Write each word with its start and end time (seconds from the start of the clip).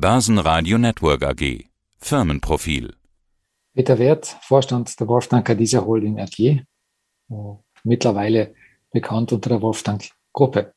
Börsenradio 0.00 0.78
Network 0.78 1.22
AG. 1.22 1.66
Firmenprofil. 1.98 2.96
Peter 3.74 3.98
Wert, 3.98 4.34
Vorstand 4.40 4.98
der 4.98 5.06
Wolfgang 5.08 5.46
Dieser 5.58 5.84
Holding 5.84 6.18
AG, 6.18 6.64
mittlerweile 7.84 8.54
bekannt 8.92 9.30
unter 9.30 9.50
der 9.50 9.60
Wolfgang 9.60 10.10
Gruppe. 10.32 10.72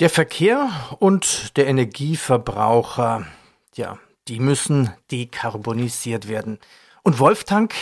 Der 0.00 0.08
Verkehr 0.08 0.70
und 1.00 1.54
der 1.58 1.66
Energieverbraucher, 1.66 3.26
ja, 3.74 3.98
die 4.26 4.40
müssen 4.40 4.88
dekarbonisiert 5.10 6.28
werden. 6.28 6.58
Und 7.02 7.18
Wolftank 7.18 7.74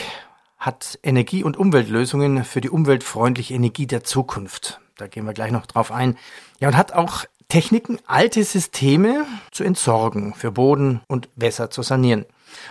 hat 0.59 0.99
Energie- 1.05 1.45
und 1.45 1.57
Umweltlösungen 1.57 2.43
für 2.43 2.61
die 2.61 2.71
umweltfreundliche 2.71 3.55
Energie 3.55 3.87
der 3.87 4.03
Zukunft. 4.03 4.81
Da 4.97 5.07
gehen 5.07 5.25
wir 5.25 5.35
gleich 5.35 5.53
noch 5.53 5.67
drauf 5.67 5.93
ein. 5.93 6.17
Ja, 6.59 6.67
und 6.67 6.77
hat 6.77 6.93
auch 6.93 7.25
Techniken, 7.49 7.99
alte 8.07 8.43
Systeme 8.45 9.27
zu 9.51 9.65
entsorgen, 9.65 10.35
für 10.35 10.51
Boden 10.51 11.01
und 11.09 11.29
Wässer 11.37 11.71
zu 11.71 11.83
sanieren. 11.83 12.27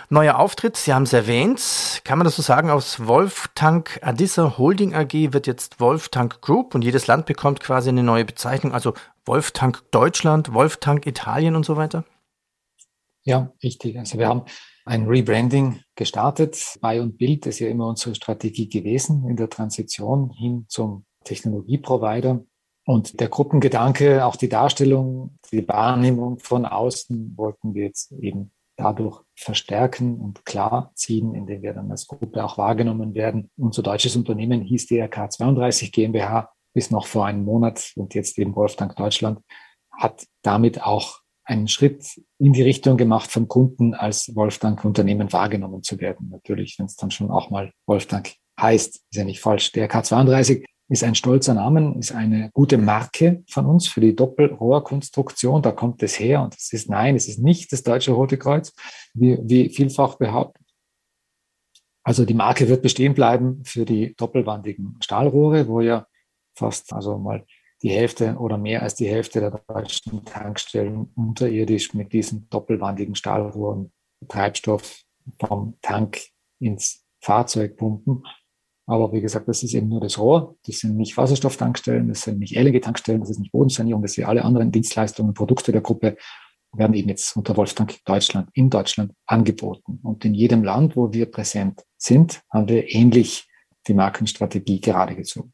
Neuer 0.08 0.38
Auftritt, 0.38 0.76
Sie 0.76 0.92
haben 0.92 1.02
es 1.02 1.12
erwähnt, 1.12 2.02
kann 2.04 2.18
man 2.18 2.24
das 2.24 2.36
so 2.36 2.42
sagen, 2.42 2.70
aus 2.70 3.06
Wolftank 3.06 3.98
Adissa 4.02 4.56
Holding 4.58 4.94
AG 4.94 5.32
wird 5.32 5.46
jetzt 5.46 5.80
Wolftank 5.80 6.40
Group 6.40 6.74
und 6.74 6.82
jedes 6.82 7.06
Land 7.06 7.26
bekommt 7.26 7.60
quasi 7.60 7.90
eine 7.90 8.02
neue 8.02 8.24
Bezeichnung, 8.24 8.72
also 8.72 8.94
Wolftank 9.26 9.82
Deutschland, 9.90 10.52
Wolftank 10.52 11.06
Italien 11.06 11.56
und 11.56 11.64
so 11.64 11.76
weiter? 11.76 12.04
Ja, 13.24 13.52
richtig. 13.62 13.98
Also 13.98 14.18
wir 14.18 14.28
haben 14.28 14.42
ein 14.84 15.06
Rebranding 15.06 15.80
gestartet. 15.94 16.76
Buy 16.80 17.00
und 17.00 17.16
Build 17.16 17.46
ist 17.46 17.58
ja 17.58 17.68
immer 17.68 17.88
unsere 17.88 18.14
Strategie 18.14 18.68
gewesen 18.68 19.26
in 19.28 19.36
der 19.36 19.48
Transition 19.48 20.30
hin 20.30 20.66
zum 20.68 21.06
Technologieprovider. 21.24 22.44
Und 22.86 23.20
der 23.20 23.28
Gruppengedanke, 23.28 24.24
auch 24.24 24.36
die 24.36 24.48
Darstellung, 24.48 25.38
die 25.50 25.66
Wahrnehmung 25.66 26.38
von 26.38 26.66
außen 26.66 27.34
wollten 27.36 27.74
wir 27.74 27.84
jetzt 27.84 28.12
eben 28.12 28.52
dadurch 28.76 29.22
verstärken 29.36 30.20
und 30.20 30.44
klar 30.44 30.92
ziehen, 30.94 31.34
indem 31.34 31.62
wir 31.62 31.72
dann 31.72 31.90
als 31.90 32.06
Gruppe 32.06 32.44
auch 32.44 32.58
wahrgenommen 32.58 33.14
werden. 33.14 33.50
Unser 33.56 33.82
deutsches 33.82 34.16
Unternehmen 34.16 34.60
hieß 34.60 34.86
DRK 34.86 35.32
32 35.32 35.92
GmbH 35.92 36.50
bis 36.74 36.90
noch 36.90 37.06
vor 37.06 37.26
einem 37.26 37.44
Monat 37.44 37.92
und 37.96 38.14
jetzt 38.14 38.36
eben 38.38 38.54
Wolfgang 38.56 38.94
Deutschland, 38.96 39.40
hat 39.92 40.26
damit 40.42 40.82
auch 40.82 41.20
einen 41.44 41.68
Schritt 41.68 42.20
in 42.38 42.52
die 42.52 42.62
Richtung 42.62 42.96
gemacht, 42.96 43.30
vom 43.30 43.48
Kunden 43.48 43.94
als 43.94 44.34
Wolfgang 44.34 44.82
Unternehmen 44.84 45.32
wahrgenommen 45.32 45.82
zu 45.82 46.00
werden. 46.00 46.30
Natürlich, 46.30 46.78
wenn 46.78 46.86
es 46.86 46.96
dann 46.96 47.10
schon 47.10 47.30
auch 47.30 47.50
mal 47.50 47.70
Wolfgang 47.86 48.34
heißt, 48.60 48.96
ist 48.96 49.14
ja 49.14 49.24
nicht 49.24 49.40
falsch. 49.40 49.70
DRK 49.72 50.04
32 50.04 50.64
ist 50.88 51.02
ein 51.02 51.14
stolzer 51.14 51.54
Name, 51.54 51.96
ist 51.98 52.12
eine 52.12 52.50
gute 52.52 52.78
Marke 52.78 53.42
von 53.48 53.66
uns 53.66 53.88
für 53.88 54.00
die 54.00 54.14
Doppelrohrkonstruktion. 54.14 55.62
Da 55.62 55.72
kommt 55.72 56.02
es 56.02 56.18
her 56.18 56.42
und 56.42 56.54
es 56.54 56.72
ist 56.72 56.90
nein, 56.90 57.16
es 57.16 57.28
ist 57.28 57.38
nicht 57.38 57.72
das 57.72 57.82
Deutsche 57.82 58.12
Rote 58.12 58.36
Kreuz, 58.36 58.72
wie, 59.14 59.38
wie 59.42 59.70
vielfach 59.70 60.16
behauptet. 60.16 60.62
Also 62.02 62.26
die 62.26 62.34
Marke 62.34 62.68
wird 62.68 62.82
bestehen 62.82 63.14
bleiben 63.14 63.64
für 63.64 63.86
die 63.86 64.14
doppelwandigen 64.14 64.98
Stahlrohre, 65.00 65.68
wo 65.68 65.80
ja 65.80 66.06
fast 66.54 66.92
also 66.92 67.16
mal 67.16 67.46
die 67.82 67.90
Hälfte 67.90 68.36
oder 68.36 68.58
mehr 68.58 68.82
als 68.82 68.94
die 68.94 69.08
Hälfte 69.08 69.40
der 69.40 69.62
deutschen 69.66 70.24
Tankstellen 70.24 71.10
unterirdisch 71.16 71.94
mit 71.94 72.12
diesen 72.12 72.48
doppelwandigen 72.50 73.14
Stahlrohren 73.14 73.90
Treibstoff 74.28 75.02
vom 75.38 75.78
Tank 75.80 76.20
ins 76.60 77.04
Fahrzeug 77.20 77.76
pumpen. 77.76 78.24
Aber 78.86 79.12
wie 79.12 79.20
gesagt, 79.20 79.48
das 79.48 79.62
ist 79.62 79.74
eben 79.74 79.88
nur 79.88 80.00
das 80.00 80.18
Rohr. 80.18 80.56
Das 80.66 80.78
sind 80.78 80.96
nicht 80.96 81.16
Wasserstofftankstellen, 81.16 82.08
das 82.08 82.22
sind 82.22 82.38
nicht 82.38 82.54
LNG-Tankstellen, 82.56 83.20
das 83.20 83.30
ist 83.30 83.38
nicht 83.38 83.52
Bodensanierung, 83.52 84.02
das 84.02 84.12
sind 84.12 84.24
alle 84.24 84.44
anderen 84.44 84.72
Dienstleistungen, 84.72 85.32
Produkte 85.32 85.72
der 85.72 85.80
Gruppe 85.80 86.16
werden 86.76 86.94
eben 86.94 87.08
jetzt 87.08 87.36
unter 87.36 87.56
Wolftank 87.56 88.04
Deutschland 88.04 88.50
in 88.52 88.70
Deutschland 88.70 89.12
angeboten. 89.26 90.00
Und 90.02 90.24
in 90.24 90.34
jedem 90.34 90.64
Land, 90.64 90.96
wo 90.96 91.12
wir 91.12 91.30
präsent 91.30 91.84
sind, 91.96 92.42
haben 92.50 92.68
wir 92.68 92.92
ähnlich 92.92 93.48
die 93.86 93.94
Markenstrategie 93.94 94.80
gerade 94.80 95.14
gezogen. 95.14 95.52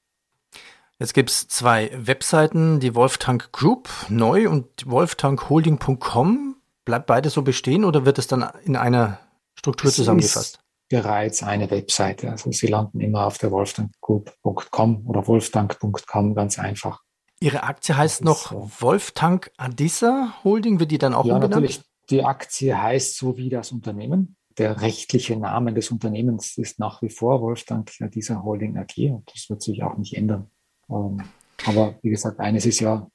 Jetzt 0.99 1.15
gibt's 1.15 1.49
zwei 1.49 1.91
Webseiten, 1.95 2.81
die 2.81 2.95
Wolftank 2.95 3.53
Group 3.53 3.89
neu 4.09 4.49
und 4.51 4.67
wolftankholding.com. 4.87 6.57
Bleibt 6.85 7.07
beides 7.07 7.35
so 7.35 7.43
bestehen 7.43 7.85
oder 7.85 8.05
wird 8.05 8.19
es 8.19 8.27
dann 8.27 8.47
in 8.65 8.77
einer 8.77 9.19
Struktur 9.55 9.91
zusammengefasst? 9.91 10.61
Bereits 10.91 11.43
eine 11.43 11.71
Webseite. 11.71 12.31
Also 12.31 12.53
Sie 12.53 12.67
landen 12.67 13.01
immer 13.01 13.27
auf 13.27 13.39
der 13.39 13.51
wolftankgroup.com 13.51 15.07
oder 15.07 15.27
wolftank.com 15.27 16.35
ganz 16.35 16.59
einfach. 16.59 17.01
Ihre 17.41 17.63
Aktie 17.63 17.97
heißt 17.97 18.23
noch 18.23 18.51
so. 18.51 18.71
Wolftank 18.81 19.51
Adissa 19.57 20.35
Holding, 20.45 20.79
wird 20.79 20.91
die 20.91 20.99
dann 20.99 21.15
auch 21.15 21.25
ja, 21.25 21.37
umbenannt? 21.37 21.53
natürlich. 21.53 21.81
Die 22.11 22.25
Aktie 22.25 22.77
heißt 22.77 23.17
so 23.17 23.39
wie 23.39 23.49
das 23.49 23.73
Unternehmen. 23.73 24.37
Der 24.59 24.83
rechtliche 24.83 25.37
Name 25.37 25.73
des 25.73 25.91
Unternehmens 25.91 26.59
ist 26.59 26.81
nach 26.81 27.01
wie 27.01 27.09
vor 27.09 27.41
Wolftank 27.41 27.93
Adissa 28.01 28.43
Holding 28.43 28.77
AG 28.77 29.11
und 29.11 29.31
das 29.33 29.49
wird 29.49 29.63
sich 29.63 29.83
auch 29.85 29.97
nicht 29.97 30.17
ändern. 30.17 30.51
Ähm, 30.91 31.23
aber 31.67 31.95
wie 32.03 32.11
gesagt, 32.11 32.41
eines 32.41 32.67
ist 32.67 32.81
ja 32.81 33.09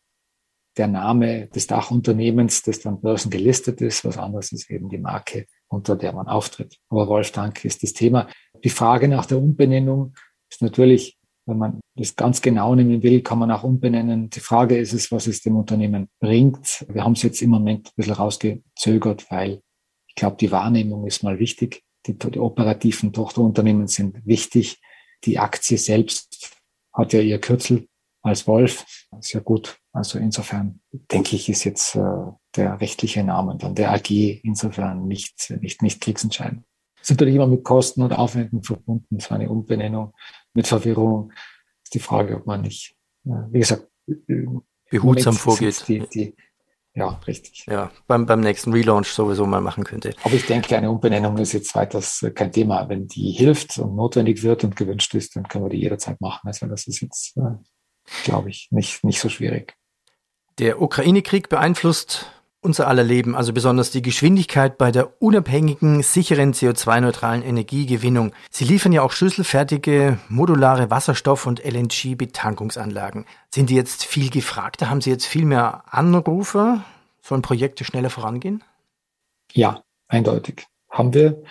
der 0.78 0.88
Name 0.88 1.48
des 1.48 1.68
Dachunternehmens, 1.68 2.64
das 2.64 2.80
dann 2.80 3.02
börsengelistet 3.02 3.82
ist. 3.82 4.06
Was 4.06 4.18
anderes 4.18 4.54
ist 4.54 4.70
eben 4.72 4.90
die 4.90 4.98
Marke 4.98 5.46
unter 5.70 5.96
der 5.96 6.14
man 6.14 6.28
auftritt. 6.28 6.78
Aber 6.90 7.08
Wolfgang 7.08 7.64
ist 7.66 7.84
das 7.84 7.94
Thema. 7.94 8.28
Die 8.64 8.70
Frage 8.70 9.08
nach 9.08 9.26
der 9.26 9.38
Umbenennung 9.38 10.14
ist 10.50 10.62
natürlich, 10.62 11.18
wenn 11.46 11.58
man 11.58 11.80
das 11.96 12.16
ganz 12.16 12.42
genau 12.42 12.74
nehmen 12.74 13.04
will, 13.04 13.22
kann 13.22 13.40
man 13.40 13.52
auch 13.52 13.64
umbenennen. 13.64 14.30
Die 14.30 14.40
Frage 14.40 14.78
ist 14.78 14.94
es, 14.94 15.12
was 15.12 15.28
es 15.28 15.42
dem 15.42 15.56
Unternehmen 15.56 16.10
bringt. 16.20 16.86
Wir 16.90 17.04
haben 17.04 17.14
es 17.14 17.22
jetzt 17.22 17.42
im 17.42 17.52
Moment 17.52 17.88
ein 17.88 17.92
bisschen 17.96 18.14
rausgezögert, 18.14 19.30
weil 19.30 19.62
ich 20.08 20.16
glaube, 20.16 20.38
die 20.38 20.52
Wahrnehmung 20.52 21.06
ist 21.06 21.24
mal 21.24 21.40
wichtig. 21.40 21.84
Die, 22.08 22.18
die 22.18 22.40
operativen 22.40 23.14
Tochterunternehmen 23.14 23.88
sind 23.88 24.26
wichtig. 24.26 24.82
Die 25.24 25.40
Aktie 25.40 25.78
selbst 25.78 26.56
hat 26.94 27.14
ja 27.14 27.20
ihr 27.20 27.40
Kürzel 27.40 27.88
als 28.22 28.48
Wolf. 28.48 28.86
Ist 29.20 29.34
ja 29.34 29.40
gut. 29.40 29.78
Also 29.92 30.18
insofern 30.18 30.82
denke 31.12 31.36
ich, 31.36 31.50
ist 31.50 31.64
jetzt 31.64 31.96
äh, 31.96 32.00
der 32.58 32.80
rechtliche 32.80 33.24
Name 33.24 33.58
dann 33.58 33.76
der 33.76 33.92
AG 33.92 34.10
insofern 34.10 35.08
nicht, 35.08 35.54
nicht, 35.62 35.82
nicht 35.82 36.02
kriegsentscheidend. 36.02 36.64
Es 37.02 37.10
ist 37.10 37.12
natürlich 37.12 37.36
immer 37.36 37.48
mit 37.48 37.64
Kosten 37.64 38.02
und 38.02 38.14
Aufwänden 38.14 38.64
verbunden. 38.64 39.20
So 39.20 39.36
eine 39.36 39.50
Umbenennung 39.50 40.14
mit 40.54 40.68
Verwirrung 40.68 41.32
ist 41.84 41.94
die 41.94 42.00
Frage, 42.00 42.38
ob 42.38 42.46
man 42.48 42.62
nicht, 42.62 42.96
äh, 43.26 43.32
wie 43.52 43.60
gesagt, 43.60 43.88
behutsam 44.90 45.36
vorgeht. 45.36 45.88
Die, 45.88 46.08
die, 46.08 46.36
ja, 46.94 47.10
richtig. 47.28 47.66
Ja, 47.70 47.92
beim, 48.08 48.26
beim 48.26 48.40
nächsten 48.40 48.72
Relaunch 48.72 49.10
sowieso 49.10 49.46
mal 49.46 49.62
machen 49.62 49.84
könnte. 49.84 50.16
Aber 50.24 50.34
ich 50.34 50.46
denke, 50.46 50.78
eine 50.78 50.90
Umbenennung 50.90 51.38
ist 51.38 51.54
jetzt 51.54 51.76
weiters 51.76 52.26
kein 52.34 52.52
Thema. 52.52 52.88
Wenn 52.88 53.08
die 53.08 53.32
hilft 53.32 53.78
und 53.78 53.96
notwendig 53.96 54.42
wird 54.44 54.64
und 54.64 54.76
gewünscht 54.76 55.14
ist, 55.14 55.36
dann 55.36 55.48
können 55.48 55.66
wir 55.66 55.70
die 55.70 55.82
jederzeit 55.82 56.22
machen. 56.22 56.48
Also 56.48 56.66
das 56.68 56.88
ist 56.88 57.02
jetzt 57.02 57.38
äh, 57.38 57.58
glaube 58.24 58.50
ich, 58.50 58.68
nicht, 58.72 59.04
nicht 59.04 59.20
so 59.20 59.30
schwierig. 59.30 59.76
Der 60.58 60.82
Ukraine-Krieg 60.82 61.50
beeinflusst 61.50 62.32
unser 62.66 62.88
aller 62.88 63.04
Leben, 63.04 63.36
also 63.36 63.54
besonders 63.54 63.92
die 63.92 64.02
Geschwindigkeit 64.02 64.78
bei 64.78 64.92
der 64.92 65.22
unabhängigen, 65.22 66.02
sicheren 66.02 66.54
CO2-neutralen 66.54 67.44
Energiegewinnung. 67.44 68.34
Sie 68.50 68.66
liefern 68.66 68.92
ja 68.92 69.04
auch 69.04 69.12
schlüsselfertige, 69.12 70.20
modulare 70.28 70.90
Wasserstoff- 70.90 71.46
und 71.46 71.64
LNG-Betankungsanlagen. 71.64 73.26
Sind 73.54 73.70
die 73.70 73.76
jetzt 73.76 74.04
viel 74.04 74.30
gefragter? 74.30 74.90
Haben 74.90 75.02
Sie 75.02 75.12
jetzt 75.12 75.28
viel 75.28 75.46
mehr 75.46 75.84
Anrufe? 75.94 76.82
Sollen 77.22 77.44
Projekte 77.44 77.86
schneller 77.86 78.10
vorangehen? 78.10 78.64
Ja, 79.54 79.84
eindeutig. 80.08 80.66
Haben 80.90 81.14
wir. 81.14 81.44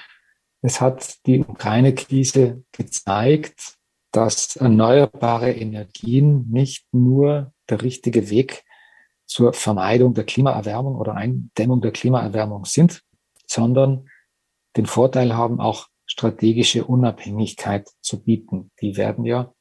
Es 0.61 0.81
hat 0.81 1.25
die 1.27 1.41
Ukraine-Krise 1.41 2.65
gezeigt, 2.73 3.77
dass 4.11 4.57
erneuerbare 4.57 5.53
Energien 5.53 6.47
nicht 6.51 6.87
nur 6.93 7.53
der 7.69 7.83
richtige 7.83 8.31
Weg 8.31 8.65
zur 9.35 9.53
Vermeidung 9.53 10.15
der 10.15 10.23
Klimaerwärmung 10.23 10.95
oder 10.95 11.17
Eindämmung 11.17 11.81
der 11.81 11.91
Klimaerwärmung 11.91 12.67
sind, 12.67 13.03
sondern 13.49 14.09
den 14.77 14.87
Vorteil 14.87 15.35
haben, 15.35 15.59
auch 15.59 15.89
strategische 16.07 16.85
Unabhängigkeit 16.85 17.89
zu 18.01 18.23
bieten. 18.23 18.71
Die 18.81 18.97
werden 18.97 19.25
ja 19.25 19.53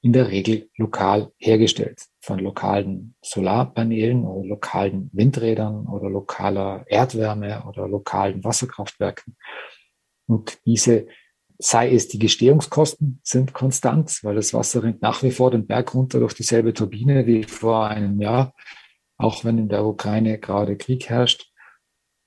in 0.00 0.14
der 0.14 0.30
Regel 0.30 0.70
lokal 0.78 1.30
hergestellt, 1.36 2.06
von 2.22 2.38
lokalen 2.38 3.16
Solarpanelen 3.20 4.24
oder 4.24 4.48
lokalen 4.48 5.10
Windrädern 5.12 5.86
oder 5.88 6.08
lokaler 6.08 6.86
Erdwärme 6.86 7.64
oder 7.68 7.86
lokalen 7.86 8.42
Wasserkraftwerken. 8.42 9.36
Und 10.26 10.58
diese 10.64 11.06
sei 11.58 11.92
es 11.92 12.08
die 12.08 12.18
Gestehungskosten 12.18 13.20
sind 13.22 13.52
konstant, 13.52 14.20
weil 14.22 14.36
das 14.36 14.54
Wasser 14.54 14.84
rennt 14.84 15.02
nach 15.02 15.22
wie 15.22 15.32
vor 15.32 15.50
den 15.50 15.66
Berg 15.66 15.92
runter 15.92 16.18
durch 16.18 16.32
dieselbe 16.32 16.72
Turbine 16.72 17.26
wie 17.26 17.42
vor 17.42 17.88
einem 17.88 18.18
Jahr, 18.22 18.54
auch 19.18 19.44
wenn 19.44 19.58
in 19.58 19.68
der 19.68 19.84
Ukraine 19.84 20.38
gerade 20.38 20.76
Krieg 20.76 21.08
herrscht, 21.08 21.50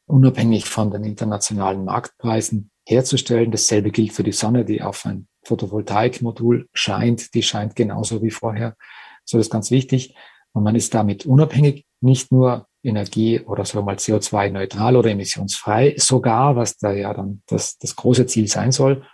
unabhängig 0.06 0.66
von 0.66 0.92
den 0.92 1.04
internationalen 1.04 1.86
Marktpreisen 1.86 2.70
herzustellen. 2.86 3.52
Dasselbe 3.52 3.92
gilt 3.92 4.14
für 4.14 4.24
die 4.24 4.34
Sonne, 4.34 4.66
die 4.66 4.82
auf 4.82 5.06
ein 5.06 5.28
Photovoltaikmodul 5.46 6.70
scheint, 6.74 7.34
die 7.34 7.44
scheint 7.44 7.76
genauso 7.76 8.22
wie 8.22 8.30
vorher. 8.30 8.76
So 9.24 9.40
ist 9.40 9.50
ganz 9.50 9.72
wichtig. 9.72 10.16
Und 10.54 10.64
man 10.64 10.76
ist 10.76 10.94
damit 10.94 11.26
unabhängig, 11.26 11.86
nicht 12.02 12.32
nur 12.32 12.68
energie- 12.84 13.40
oder 13.40 13.64
sagen 13.64 13.80
wir 13.80 13.86
mal 13.86 13.96
CO2-neutral 13.96 14.96
oder 14.96 15.12
emissionsfrei 15.12 15.96
sogar, 15.98 16.56
was 16.56 16.78
da 16.78 16.92
ja 16.92 17.14
dann 17.14 17.42
das, 17.48 17.78
das 17.78 17.96
große 17.96 18.26
Ziel 18.26 18.48
sein 18.48 18.72
soll 18.72 19.06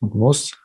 und 0.00 0.14
muss, 0.14 0.58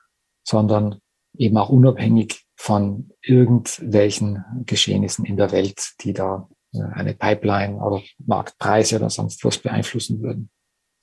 sondern 0.43 0.99
eben 1.37 1.57
auch 1.57 1.69
unabhängig 1.69 2.45
von 2.55 3.11
irgendwelchen 3.21 4.43
Geschehnissen 4.65 5.23
in 5.25 5.37
der 5.37 5.51
Welt, 5.51 5.93
die 6.01 6.13
da 6.13 6.49
eine 6.81 7.13
Pipeline 7.13 7.77
oder 7.77 8.01
Marktpreise 8.25 8.97
oder 8.97 9.09
sonst 9.09 9.43
was 9.43 9.57
beeinflussen 9.57 10.21
würden. 10.21 10.49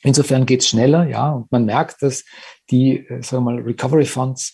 Insofern 0.02 0.44
geht's 0.44 0.68
schneller, 0.68 1.08
ja, 1.08 1.32
und 1.32 1.50
man 1.50 1.64
merkt, 1.64 2.02
dass 2.02 2.24
die, 2.70 3.06
äh, 3.06 3.22
sagen 3.22 3.44
wir 3.44 3.52
mal, 3.52 3.62
Recovery 3.62 4.04
Funds, 4.04 4.52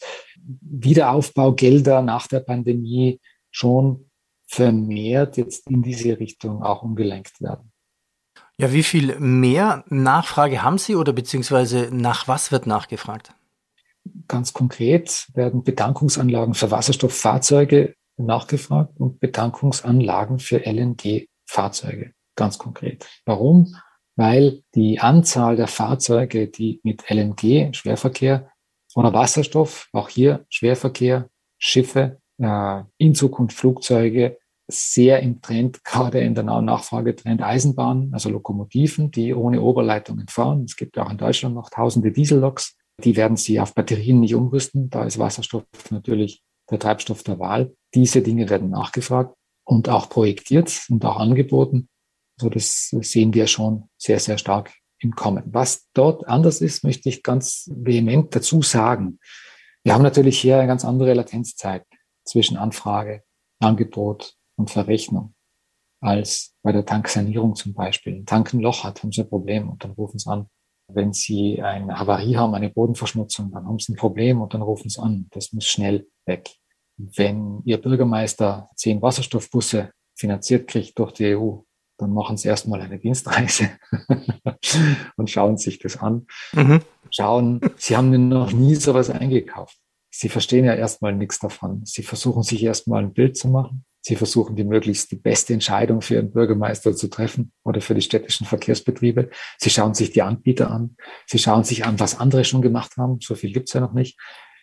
Wiederaufbaugelder 0.60 2.02
nach 2.02 2.28
der 2.28 2.40
Pandemie 2.40 3.20
schon 3.50 4.10
vermehrt 4.46 5.36
jetzt 5.36 5.68
in 5.68 5.82
diese 5.82 6.18
Richtung 6.18 6.62
auch 6.62 6.82
umgelenkt 6.82 7.40
werden. 7.40 7.72
Ja, 8.58 8.72
wie 8.72 8.82
viel 8.82 9.18
mehr 9.18 9.84
Nachfrage 9.88 10.62
haben 10.62 10.78
Sie 10.78 10.94
oder 10.94 11.12
beziehungsweise 11.12 11.88
nach 11.92 12.28
was 12.28 12.52
wird 12.52 12.66
nachgefragt? 12.66 13.32
Ganz 14.28 14.52
konkret 14.52 15.28
werden 15.34 15.64
Betankungsanlagen 15.64 16.54
für 16.54 16.70
Wasserstofffahrzeuge 16.70 17.94
nachgefragt 18.26 18.98
und 18.98 19.20
Betankungsanlagen 19.20 20.38
für 20.38 20.64
LNG-Fahrzeuge. 20.64 22.12
Ganz 22.36 22.58
konkret. 22.58 23.06
Warum? 23.24 23.76
Weil 24.16 24.62
die 24.74 25.00
Anzahl 25.00 25.56
der 25.56 25.66
Fahrzeuge, 25.66 26.48
die 26.48 26.80
mit 26.82 27.10
LNG, 27.10 27.74
Schwerverkehr 27.74 28.50
oder 28.94 29.12
Wasserstoff, 29.12 29.88
auch 29.92 30.08
hier 30.08 30.44
Schwerverkehr, 30.48 31.28
Schiffe, 31.58 32.18
äh, 32.38 32.82
in 32.98 33.14
Zukunft 33.14 33.56
Flugzeuge, 33.56 34.38
sehr 34.68 35.20
im 35.20 35.40
Trend, 35.42 35.84
gerade 35.84 36.20
in 36.20 36.34
der 36.34 36.44
Nachfragetrend 36.44 37.42
Eisenbahn, 37.42 38.10
also 38.12 38.30
Lokomotiven, 38.30 39.10
die 39.10 39.34
ohne 39.34 39.60
Oberleitungen 39.60 40.26
fahren. 40.28 40.64
Es 40.64 40.76
gibt 40.76 40.98
auch 40.98 41.10
in 41.10 41.18
Deutschland 41.18 41.54
noch 41.54 41.70
tausende 41.70 42.12
Dieselloks. 42.12 42.76
Die 43.02 43.16
werden 43.16 43.36
sie 43.36 43.60
auf 43.60 43.74
Batterien 43.74 44.20
nicht 44.20 44.34
umrüsten. 44.34 44.90
Da 44.90 45.04
ist 45.04 45.18
Wasserstoff 45.18 45.64
natürlich 45.90 46.42
der 46.70 46.78
Treibstoff 46.78 47.22
der 47.22 47.38
Wahl. 47.38 47.74
Diese 47.94 48.22
Dinge 48.22 48.48
werden 48.48 48.70
nachgefragt 48.70 49.34
und 49.64 49.88
auch 49.88 50.08
projektiert 50.08 50.86
und 50.88 51.04
auch 51.04 51.16
angeboten. 51.16 51.88
So, 52.38 52.48
das 52.48 52.88
sehen 52.88 53.34
wir 53.34 53.46
schon 53.46 53.88
sehr, 53.98 54.20
sehr 54.20 54.38
stark 54.38 54.72
im 54.98 55.14
Kommen. 55.14 55.44
Was 55.46 55.88
dort 55.94 56.26
anders 56.28 56.60
ist, 56.60 56.84
möchte 56.84 57.08
ich 57.08 57.22
ganz 57.22 57.70
vehement 57.74 58.34
dazu 58.34 58.62
sagen. 58.62 59.18
Wir 59.82 59.94
haben 59.94 60.02
natürlich 60.02 60.38
hier 60.38 60.58
eine 60.58 60.66
ganz 60.66 60.84
andere 60.84 61.14
Latenzzeit 61.14 61.84
zwischen 62.24 62.56
Anfrage, 62.56 63.22
Angebot 63.60 64.34
und 64.56 64.70
Verrechnung 64.70 65.34
als 66.00 66.54
bei 66.62 66.72
der 66.72 66.84
Tanksanierung 66.84 67.54
zum 67.54 67.74
Beispiel. 67.74 68.14
Ein 68.14 68.26
Tankenloch 68.26 68.84
hat, 68.84 69.02
haben 69.02 69.12
Sie 69.12 69.22
ein 69.22 69.28
Problem 69.28 69.68
und 69.68 69.84
dann 69.84 69.92
rufen 69.92 70.18
Sie 70.18 70.30
an. 70.30 70.46
Wenn 70.88 71.12
Sie 71.12 71.62
eine 71.62 71.98
Havarie 71.98 72.36
haben, 72.36 72.54
eine 72.54 72.70
Bodenverschmutzung, 72.70 73.52
dann 73.52 73.66
haben 73.66 73.78
Sie 73.78 73.92
ein 73.92 73.96
Problem 73.96 74.40
und 74.40 74.54
dann 74.54 74.62
rufen 74.62 74.88
Sie 74.88 75.00
an. 75.00 75.28
Das 75.30 75.52
muss 75.52 75.66
schnell 75.66 76.08
weg. 76.26 76.50
Wenn 77.16 77.62
Ihr 77.64 77.78
Bürgermeister 77.78 78.68
zehn 78.76 79.00
Wasserstoffbusse 79.00 79.92
finanziert 80.14 80.68
kriegt 80.68 80.98
durch 80.98 81.12
die 81.12 81.36
EU, 81.36 81.58
dann 81.98 82.12
machen 82.12 82.36
Sie 82.36 82.48
erstmal 82.48 82.80
eine 82.80 82.98
Dienstreise 82.98 83.70
und 85.16 85.30
schauen 85.30 85.56
sich 85.56 85.78
das 85.78 85.98
an. 85.98 86.26
Mhm. 86.52 86.80
Schauen, 87.10 87.60
Sie 87.76 87.96
haben 87.96 88.28
noch 88.28 88.52
nie 88.52 88.74
sowas 88.74 89.10
eingekauft. 89.10 89.76
Sie 90.10 90.28
verstehen 90.28 90.64
ja 90.64 90.74
erstmal 90.74 91.14
nichts 91.14 91.38
davon. 91.38 91.82
Sie 91.84 92.02
versuchen 92.02 92.42
sich 92.42 92.62
erstmal 92.62 93.02
ein 93.02 93.12
Bild 93.12 93.36
zu 93.36 93.48
machen. 93.48 93.84
Sie 94.02 94.16
versuchen 94.16 94.56
die 94.56 94.64
möglichst 94.64 95.10
die 95.10 95.16
beste 95.16 95.52
Entscheidung 95.52 96.00
für 96.00 96.14
Ihren 96.14 96.30
Bürgermeister 96.30 96.96
zu 96.96 97.08
treffen 97.08 97.52
oder 97.64 97.80
für 97.80 97.94
die 97.94 98.00
städtischen 98.00 98.46
Verkehrsbetriebe. 98.46 99.30
Sie 99.58 99.70
schauen 99.70 99.94
sich 99.94 100.10
die 100.10 100.22
Anbieter 100.22 100.70
an. 100.70 100.96
Sie 101.26 101.38
schauen 101.38 101.64
sich 101.64 101.84
an, 101.84 102.00
was 102.00 102.18
andere 102.18 102.44
schon 102.44 102.62
gemacht 102.62 102.96
haben. 102.96 103.18
So 103.20 103.34
viel 103.34 103.52
gibt's 103.52 103.74
ja 103.74 103.80
noch 103.80 103.92
nicht. 103.92 104.18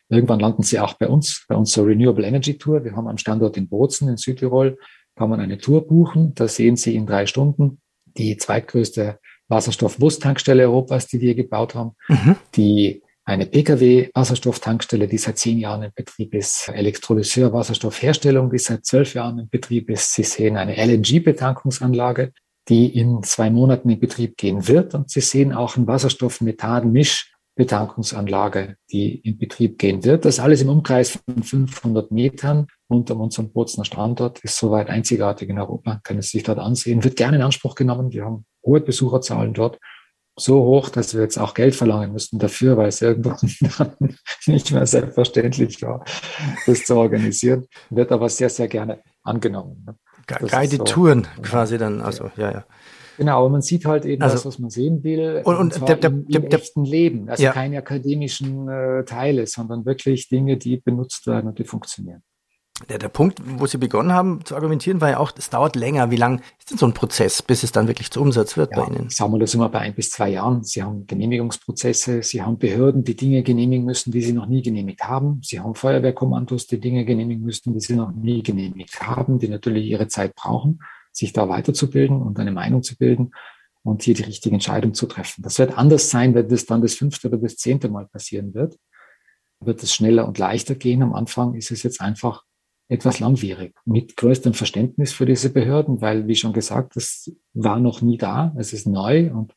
Irgendwann 0.09 0.39
landen 0.39 0.63
sie 0.63 0.79
auch 0.79 0.93
bei 0.93 1.07
uns, 1.07 1.45
bei 1.47 1.55
unserer 1.55 1.87
Renewable 1.87 2.25
Energy 2.25 2.57
Tour. 2.57 2.83
Wir 2.83 2.95
haben 2.95 3.07
am 3.07 3.17
Standort 3.17 3.57
in 3.57 3.67
Bozen 3.67 4.07
in 4.07 4.17
Südtirol, 4.17 4.77
kann 5.15 5.29
man 5.29 5.39
eine 5.39 5.57
Tour 5.57 5.85
buchen. 5.85 6.33
Da 6.35 6.47
sehen 6.47 6.75
Sie 6.77 6.95
in 6.95 7.05
drei 7.05 7.25
Stunden 7.25 7.81
die 8.05 8.37
zweitgrößte 8.37 9.19
Wasserstoffbus-Tankstelle 9.49 10.63
Europas, 10.63 11.07
die 11.07 11.21
wir 11.21 11.35
gebaut 11.35 11.75
haben. 11.75 11.91
Mhm. 12.07 12.35
Die 12.55 13.01
eine 13.25 13.45
Pkw-Wasserstofftankstelle, 13.45 15.07
die 15.07 15.17
seit 15.17 15.37
zehn 15.37 15.57
Jahren 15.57 15.83
in 15.83 15.91
Betrieb 15.93 16.33
ist, 16.33 16.69
Elektrolyseur-Wasserstoffherstellung, 16.69 18.49
die 18.49 18.57
seit 18.57 18.85
zwölf 18.85 19.13
Jahren 19.13 19.39
in 19.39 19.49
Betrieb 19.49 19.89
ist. 19.89 20.13
Sie 20.13 20.23
sehen 20.23 20.55
eine 20.55 20.77
LNG-Betankungsanlage, 20.77 22.31
die 22.69 22.97
in 22.97 23.23
zwei 23.23 23.49
Monaten 23.49 23.89
in 23.89 23.99
Betrieb 23.99 24.37
gehen 24.37 24.69
wird. 24.69 24.93
Und 24.93 25.09
Sie 25.09 25.19
sehen 25.19 25.51
auch 25.51 25.75
ein 25.75 25.87
Wasserstoff-Methan-Misch 25.87 27.33
Betankungsanlage, 27.57 28.77
die 28.91 29.15
in 29.19 29.37
Betrieb 29.37 29.77
gehen 29.77 30.03
wird. 30.05 30.23
Das 30.23 30.39
alles 30.39 30.61
im 30.61 30.69
Umkreis 30.69 31.19
von 31.25 31.43
500 31.43 32.11
Metern 32.11 32.67
rund 32.89 33.11
um 33.11 33.19
unseren 33.19 33.51
Bozner 33.51 33.83
Standort 33.83 34.39
ist 34.39 34.57
soweit 34.57 34.89
einzigartig 34.89 35.49
in 35.49 35.59
Europa, 35.59 35.99
kann 36.03 36.19
es 36.19 36.29
sich 36.29 36.43
dort 36.43 36.59
ansehen, 36.59 37.03
wird 37.03 37.17
gerne 37.17 37.37
in 37.37 37.43
Anspruch 37.43 37.75
genommen. 37.75 38.13
Wir 38.13 38.23
haben 38.23 38.45
hohe 38.63 38.79
Besucherzahlen 38.79 39.53
dort 39.53 39.79
so 40.39 40.63
hoch, 40.63 40.89
dass 40.89 41.15
wir 41.15 41.21
jetzt 41.21 41.37
auch 41.37 41.55
Geld 41.55 41.75
verlangen 41.75 42.13
müssten 42.13 42.37
dafür, 42.37 42.77
weil 42.77 42.89
es 42.89 43.01
irgendwann 43.01 43.37
nicht 44.45 44.71
mehr 44.71 44.85
selbstverständlich 44.85 45.81
war, 45.81 46.05
das 46.67 46.83
zu 46.83 46.95
organisieren. 46.95 47.65
Wird 47.89 48.11
aber 48.11 48.29
sehr, 48.29 48.49
sehr 48.49 48.67
gerne 48.67 49.01
angenommen. 49.23 49.83
Ne? 49.85 49.95
Guided 50.27 50.79
so, 50.79 50.83
Touren 50.83 51.27
quasi 51.41 51.77
dann, 51.77 52.01
also 52.01 52.29
ja, 52.35 52.51
ja. 52.51 52.65
Genau, 53.17 53.39
aber 53.39 53.49
man 53.49 53.61
sieht 53.61 53.85
halt 53.85 54.05
eben 54.05 54.21
also, 54.21 54.35
das, 54.35 54.45
was 54.45 54.59
man 54.59 54.69
sehen 54.69 55.03
will. 55.03 55.41
Und, 55.43 55.55
und, 55.57 55.81
und 55.81 55.89
der, 55.89 55.95
der, 55.97 56.11
im, 56.11 56.27
im 56.27 56.49
der, 56.49 56.59
echten 56.59 56.85
Leben. 56.85 57.29
Also 57.29 57.43
ja. 57.43 57.51
keine 57.51 57.79
akademischen 57.79 58.69
äh, 58.69 59.03
Teile, 59.05 59.47
sondern 59.47 59.85
wirklich 59.85 60.29
Dinge, 60.29 60.57
die 60.57 60.77
benutzt 60.77 61.25
werden 61.27 61.47
und 61.47 61.57
die 61.57 61.63
funktionieren. 61.63 62.21
Der, 62.89 62.99
der 62.99 63.09
Punkt, 63.09 63.41
wo 63.43 63.65
Sie 63.65 63.79
begonnen 63.79 64.13
haben 64.13 64.45
zu 64.45 64.53
argumentieren, 64.53 65.01
war 65.01 65.09
ja 65.09 65.17
auch, 65.17 65.31
es 65.35 65.49
dauert 65.49 65.75
länger. 65.75 66.11
Wie 66.11 66.15
lang 66.15 66.41
ist 66.59 66.69
denn 66.69 66.77
so 66.77 66.85
ein 66.85 66.93
Prozess, 66.93 67.41
bis 67.41 67.63
es 67.63 67.71
dann 67.71 67.87
wirklich 67.87 68.11
zu 68.11 68.21
Umsatz 68.21 68.55
wird 68.55 68.71
ja, 68.71 68.83
bei 68.83 68.93
Ihnen? 68.93 69.09
Sagen 69.09 69.33
wir 69.33 69.39
das 69.39 69.55
immer 69.55 69.69
bei 69.69 69.79
ein 69.79 69.95
bis 69.95 70.11
zwei 70.11 70.29
Jahren. 70.29 70.63
Sie 70.63 70.83
haben 70.83 71.07
Genehmigungsprozesse, 71.07 72.21
Sie 72.21 72.43
haben 72.43 72.59
Behörden, 72.59 73.03
die 73.03 73.15
Dinge 73.15 73.41
genehmigen 73.41 73.83
müssen, 73.83 74.11
die 74.11 74.21
Sie 74.21 74.31
noch 74.31 74.45
nie 74.45 74.61
genehmigt 74.61 75.03
haben. 75.03 75.41
Sie 75.43 75.59
haben 75.59 75.73
Feuerwehrkommandos, 75.73 76.67
die 76.67 76.79
Dinge 76.79 77.03
genehmigen 77.03 77.43
müssen, 77.43 77.73
die 77.73 77.79
Sie 77.79 77.95
noch 77.95 78.11
nie 78.11 78.43
genehmigt 78.43 79.01
haben, 79.01 79.39
die 79.39 79.47
natürlich 79.47 79.87
ihre 79.87 80.07
Zeit 80.07 80.35
brauchen, 80.35 80.79
sich 81.17 81.33
da 81.33 81.49
weiterzubilden 81.49 82.21
und 82.21 82.39
eine 82.39 82.51
Meinung 82.51 82.83
zu 82.83 82.95
bilden 82.95 83.31
und 83.83 84.03
hier 84.03 84.13
die 84.13 84.23
richtige 84.23 84.53
Entscheidung 84.53 84.93
zu 84.93 85.07
treffen. 85.07 85.41
Das 85.41 85.59
wird 85.59 85.77
anders 85.77 86.09
sein, 86.09 86.35
wenn 86.35 86.47
das 86.47 86.65
dann 86.65 86.81
das 86.81 86.95
fünfte 86.95 87.27
oder 87.27 87.37
das 87.37 87.55
zehnte 87.55 87.89
Mal 87.89 88.07
passieren 88.07 88.53
wird. 88.53 88.77
Wird 89.59 89.81
es 89.81 89.93
schneller 89.93 90.27
und 90.27 90.37
leichter 90.37 90.75
gehen. 90.75 91.01
Am 91.01 91.13
Anfang 91.13 91.55
ist 91.55 91.71
es 91.71 91.81
jetzt 91.83 92.01
einfach 92.01 92.43
etwas 92.89 93.19
langwierig. 93.19 93.75
Mit 93.85 94.15
größtem 94.15 94.53
Verständnis 94.53 95.11
für 95.13 95.25
diese 95.25 95.49
Behörden, 95.49 96.01
weil, 96.01 96.27
wie 96.27 96.35
schon 96.35 96.53
gesagt, 96.53 96.95
das 96.95 97.31
war 97.53 97.79
noch 97.79 98.01
nie 98.01 98.17
da. 98.17 98.53
Es 98.57 98.71
ist 98.71 98.85
neu 98.85 99.31
und 99.31 99.53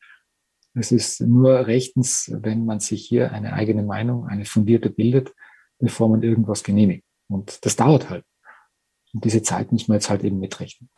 es 0.73 0.91
ist 0.91 1.21
nur 1.21 1.67
rechtens, 1.67 2.31
wenn 2.33 2.65
man 2.65 2.79
sich 2.79 3.05
hier 3.05 3.31
eine 3.31 3.53
eigene 3.53 3.83
Meinung, 3.83 4.27
eine 4.27 4.45
fundierte 4.45 4.89
bildet, 4.89 5.33
bevor 5.79 6.09
man 6.09 6.23
irgendwas 6.23 6.63
genehmigt. 6.63 7.03
Und 7.29 7.65
das 7.65 7.75
dauert 7.75 8.09
halt. 8.09 8.25
Und 9.13 9.25
diese 9.25 9.41
Zeit 9.41 9.71
muss 9.71 9.87
man 9.87 9.95
jetzt 9.95 10.09
halt 10.09 10.23
eben 10.23 10.39
mitrechnen. 10.39 10.89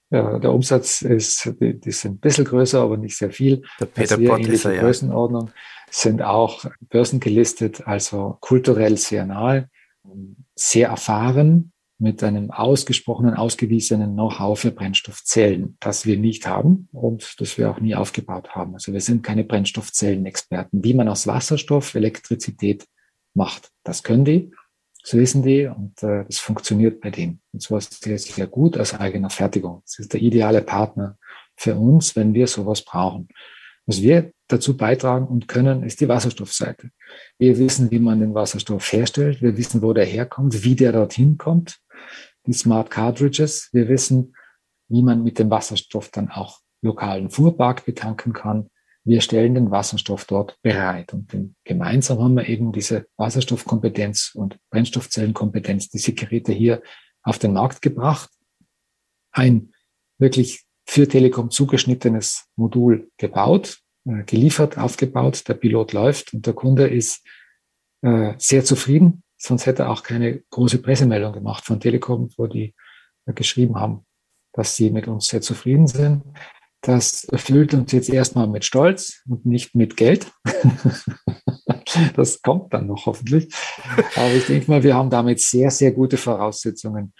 Der 0.09 0.53
Umsatz 0.53 1.01
ist, 1.01 1.53
die, 1.59 1.79
die 1.79 1.91
sind 1.91 2.15
ein 2.15 2.19
bisschen 2.19 2.45
größer, 2.45 2.81
aber 2.81 2.95
nicht 2.97 3.17
sehr 3.17 3.31
viel. 3.31 3.63
Der 3.79 3.85
Peter 3.85 4.17
Pott 4.17 4.47
ist 4.47 4.65
er, 4.65 4.73
ja. 4.73 4.81
Größenordnung 4.81 5.51
sind 5.89 6.21
auch 6.21 6.65
börsengelistet, 6.89 7.87
also 7.87 8.37
kulturell 8.39 8.97
sehr 8.97 9.25
nahe, 9.25 9.69
sehr 10.55 10.89
erfahren, 10.89 11.73
mit 11.99 12.23
einem 12.23 12.51
ausgesprochenen, 12.51 13.33
ausgewiesenen 13.33 14.13
Know-how 14.13 14.59
für 14.59 14.71
Brennstoffzellen, 14.71 15.77
das 15.79 16.05
wir 16.05 16.17
nicht 16.17 16.47
haben 16.47 16.89
und 16.91 17.35
das 17.39 17.57
wir 17.57 17.71
auch 17.71 17.79
nie 17.79 17.95
aufgebaut 17.95 18.49
haben. 18.49 18.73
Also 18.73 18.93
wir 18.93 19.01
sind 19.01 19.23
keine 19.23 19.43
Brennstoffzellenexperten. 19.43 20.83
Wie 20.83 20.93
man 20.93 21.07
aus 21.09 21.25
Wasserstoff 21.25 21.95
Elektrizität 21.95 22.85
macht, 23.33 23.71
das 23.83 24.03
können 24.03 24.25
die. 24.25 24.51
Das 25.01 25.13
wissen 25.13 25.41
die 25.41 25.65
und 25.65 26.03
äh, 26.03 26.25
das 26.25 26.37
funktioniert 26.37 27.01
bei 27.01 27.09
denen. 27.09 27.41
Und 27.53 27.61
zwar 27.61 27.81
sehr, 27.81 28.19
sehr 28.19 28.47
gut 28.47 28.77
aus 28.77 28.93
eigener 28.93 29.29
Fertigung. 29.29 29.81
Das 29.85 29.99
ist 29.99 30.13
der 30.13 30.21
ideale 30.21 30.61
Partner 30.61 31.17
für 31.55 31.75
uns, 31.75 32.15
wenn 32.15 32.33
wir 32.33 32.45
sowas 32.47 32.83
brauchen. 32.83 33.29
Was 33.85 34.01
wir 34.01 34.33
dazu 34.49 34.75
beitragen 34.75 35.27
und 35.27 35.47
können, 35.47 35.83
ist 35.83 36.01
die 36.01 36.09
Wasserstoffseite. 36.09 36.91
Wir 37.39 37.57
wissen, 37.57 37.89
wie 37.89 37.99
man 37.99 38.19
den 38.19 38.33
Wasserstoff 38.33 38.91
herstellt. 38.91 39.41
Wir 39.41 39.55
wissen, 39.55 39.81
wo 39.81 39.93
der 39.93 40.05
herkommt, 40.05 40.63
wie 40.63 40.75
der 40.75 40.91
dorthin 40.91 41.37
kommt. 41.37 41.79
Die 42.47 42.53
Smart 42.53 42.89
Cartridges. 42.89 43.69
Wir 43.73 43.87
wissen, 43.89 44.35
wie 44.89 45.03
man 45.03 45.23
mit 45.23 45.37
dem 45.37 45.49
Wasserstoff 45.49 46.09
dann 46.09 46.29
auch 46.29 46.59
lokalen 46.81 47.29
Fuhrpark 47.29 47.85
betanken 47.85 48.33
kann. 48.33 48.69
Wir 49.03 49.21
stellen 49.21 49.55
den 49.55 49.71
Wasserstoff 49.71 50.25
dort 50.25 50.57
bereit. 50.61 51.13
Und 51.13 51.31
gemeinsam 51.63 52.19
haben 52.19 52.35
wir 52.35 52.47
eben 52.47 52.71
diese 52.71 53.07
Wasserstoffkompetenz 53.17 54.31
und 54.33 54.57
Brennstoffzellenkompetenz, 54.69 55.89
diese 55.89 56.13
Geräte 56.13 56.51
hier 56.51 56.81
auf 57.21 57.39
den 57.39 57.53
Markt 57.53 57.81
gebracht. 57.81 58.29
Ein 59.31 59.73
wirklich 60.17 60.65
für 60.85 61.07
Telekom 61.07 61.51
zugeschnittenes 61.51 62.47
Modul 62.55 63.11
gebaut, 63.17 63.79
äh, 64.05 64.23
geliefert, 64.23 64.77
aufgebaut. 64.77 65.47
Der 65.47 65.53
Pilot 65.53 65.93
läuft 65.93 66.33
und 66.33 66.45
der 66.45 66.53
Kunde 66.53 66.87
ist 66.87 67.25
äh, 68.01 68.33
sehr 68.37 68.63
zufrieden. 68.63 69.23
Sonst 69.37 69.65
hätte 69.65 69.83
er 69.83 69.91
auch 69.91 70.03
keine 70.03 70.39
große 70.49 70.79
Pressemeldung 70.81 71.33
gemacht 71.33 71.63
von 71.65 71.79
Telekom, 71.79 72.29
wo 72.37 72.47
die 72.47 72.73
geschrieben 73.25 73.75
haben, 73.75 74.05
dass 74.53 74.75
sie 74.75 74.89
mit 74.89 75.07
uns 75.07 75.27
sehr 75.27 75.41
zufrieden 75.41 75.87
sind. 75.87 76.23
Das 76.81 77.25
erfüllt 77.25 77.73
uns 77.73 77.91
jetzt 77.91 78.09
erstmal 78.09 78.47
mit 78.47 78.63
Stolz 78.63 79.21
und 79.27 79.45
nicht 79.45 79.75
mit 79.75 79.97
Geld. 79.97 80.31
das 82.15 82.41
kommt 82.41 82.73
dann 82.73 82.87
noch 82.87 83.05
hoffentlich. 83.05 83.53
Aber 84.15 84.33
ich 84.33 84.45
denke 84.45 84.71
mal, 84.71 84.83
wir 84.83 84.95
haben 84.95 85.09
damit 85.09 85.39
sehr, 85.41 85.71
sehr 85.71 85.91
gute 85.91 86.17
Voraussetzungen, 86.17 87.13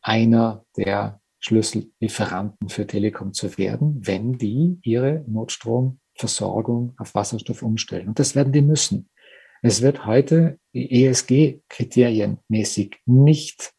einer 0.00 0.64
der 0.76 1.20
Schlüssellieferanten 1.40 2.68
für 2.68 2.86
Telekom 2.86 3.32
zu 3.32 3.56
werden, 3.58 4.00
wenn 4.06 4.38
die 4.38 4.78
ihre 4.82 5.24
Notstromversorgung 5.26 6.94
auf 6.98 7.14
Wasserstoff 7.14 7.62
umstellen. 7.62 8.08
Und 8.08 8.18
das 8.18 8.34
werden 8.34 8.52
die 8.52 8.62
müssen. 8.62 9.08
Es 9.64 9.80
wird 9.80 10.06
heute 10.06 10.58
ESG-Kriterien 10.74 12.38
mäßig 12.48 12.96
nicht 13.06 13.72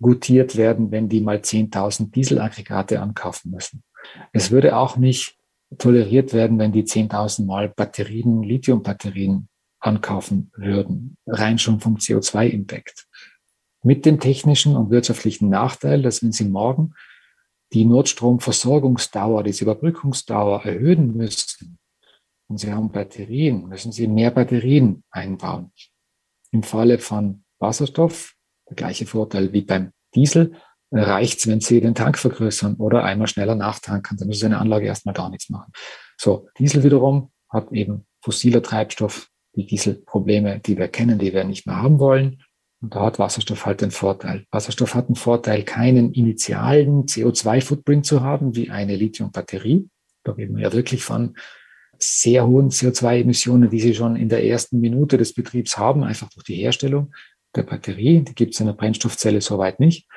gutiert 0.00 0.56
werden, 0.56 0.92
wenn 0.92 1.08
die 1.08 1.20
mal 1.20 1.38
10.000 1.38 2.12
Dieselaggregate 2.12 3.00
ankaufen 3.00 3.50
müssen. 3.50 3.82
Es 4.32 4.52
würde 4.52 4.76
auch 4.76 4.96
nicht 4.96 5.36
toleriert 5.78 6.32
werden, 6.32 6.60
wenn 6.60 6.70
die 6.70 6.84
10.000 6.84 7.44
Mal 7.44 7.68
Batterien, 7.68 8.44
Lithium-Batterien 8.44 9.48
ankaufen 9.80 10.52
würden, 10.56 11.16
rein 11.26 11.58
schon 11.58 11.80
vom 11.80 11.96
CO2-Impact 11.96 13.08
mit 13.82 14.06
dem 14.06 14.20
technischen 14.20 14.76
und 14.76 14.90
wirtschaftlichen 14.90 15.48
Nachteil, 15.48 16.02
dass 16.02 16.22
wenn 16.22 16.32
Sie 16.32 16.44
morgen 16.44 16.94
die 17.72 17.84
Notstromversorgungsdauer, 17.84 19.42
diese 19.42 19.64
Überbrückungsdauer 19.64 20.64
erhöhen 20.64 21.16
müssen 21.16 21.78
und 22.48 22.58
Sie 22.58 22.72
haben 22.72 22.90
Batterien, 22.90 23.68
müssen 23.68 23.92
Sie 23.92 24.06
mehr 24.06 24.30
Batterien 24.30 25.04
einbauen. 25.10 25.72
Im 26.52 26.62
Falle 26.62 26.98
von 26.98 27.44
Wasserstoff, 27.58 28.34
der 28.68 28.76
gleiche 28.76 29.06
Vorteil 29.06 29.52
wie 29.52 29.62
beim 29.62 29.92
Diesel, 30.14 30.54
reicht 30.92 31.40
es, 31.40 31.46
wenn 31.46 31.60
Sie 31.60 31.80
den 31.80 31.94
Tank 31.94 32.18
vergrößern 32.18 32.76
oder 32.76 33.04
einmal 33.04 33.26
schneller 33.26 33.54
nachtanken. 33.54 34.16
Dann 34.16 34.28
müssen 34.28 34.40
Sie 34.40 34.46
eine 34.46 34.58
Anlage 34.58 34.86
erstmal 34.86 35.14
gar 35.14 35.30
nichts 35.30 35.50
machen. 35.50 35.72
So, 36.16 36.48
Diesel 36.58 36.84
wiederum 36.84 37.32
hat 37.48 37.72
eben 37.72 38.06
fossiler 38.22 38.62
Treibstoff 38.62 39.28
die 39.56 39.66
Dieselprobleme, 39.66 40.60
die 40.60 40.76
wir 40.78 40.88
kennen, 40.88 41.18
die 41.18 41.32
wir 41.32 41.44
nicht 41.44 41.66
mehr 41.66 41.76
haben 41.76 41.98
wollen. 41.98 42.42
Und 42.82 42.94
da 42.94 43.06
hat 43.06 43.18
Wasserstoff 43.18 43.64
halt 43.66 43.80
den 43.80 43.90
Vorteil. 43.90 44.44
Wasserstoff 44.50 44.94
hat 44.94 45.08
den 45.08 45.16
Vorteil, 45.16 45.62
keinen 45.64 46.12
initialen 46.12 47.06
CO2-Footprint 47.06 48.04
zu 48.04 48.20
haben, 48.20 48.54
wie 48.54 48.70
eine 48.70 48.96
Lithium-Batterie. 48.96 49.88
Da 50.24 50.32
reden 50.32 50.56
wir 50.56 50.64
ja 50.64 50.72
wirklich 50.72 51.02
von 51.02 51.36
sehr 52.06 52.46
hohen 52.46 52.70
CO2-Emissionen, 52.70 53.70
die 53.70 53.80
Sie 53.80 53.94
schon 53.94 54.16
in 54.16 54.28
der 54.28 54.44
ersten 54.44 54.80
Minute 54.80 55.18
des 55.18 55.34
Betriebs 55.34 55.78
haben, 55.78 56.04
einfach 56.04 56.28
durch 56.30 56.44
die 56.44 56.56
Herstellung 56.56 57.14
der 57.54 57.62
Batterie. 57.62 58.20
Die 58.20 58.34
gibt 58.34 58.54
es 58.54 58.60
in 58.60 58.66
der 58.66 58.74
Brennstoffzelle 58.74 59.40
soweit 59.40 59.80
nicht. 59.80 60.08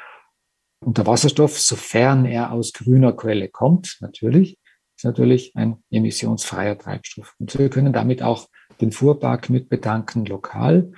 Und 0.85 0.97
der 0.97 1.07
Wasserstoff, 1.07 1.59
sofern 1.59 2.25
er 2.25 2.51
aus 2.51 2.73
grüner 2.73 3.13
Quelle 3.13 3.49
kommt, 3.49 3.97
natürlich, 4.01 4.57
ist 4.97 5.05
natürlich 5.05 5.53
ein 5.55 5.77
emissionsfreier 5.91 6.77
Treibstoff. 6.77 7.35
Und 7.39 7.57
wir 7.57 7.69
können 7.69 7.93
damit 7.93 8.21
auch 8.21 8.47
den 8.79 8.91
Fuhrpark 8.91 9.49
mit 9.49 9.69
bedanken 9.69 10.25
lokal 10.25 10.91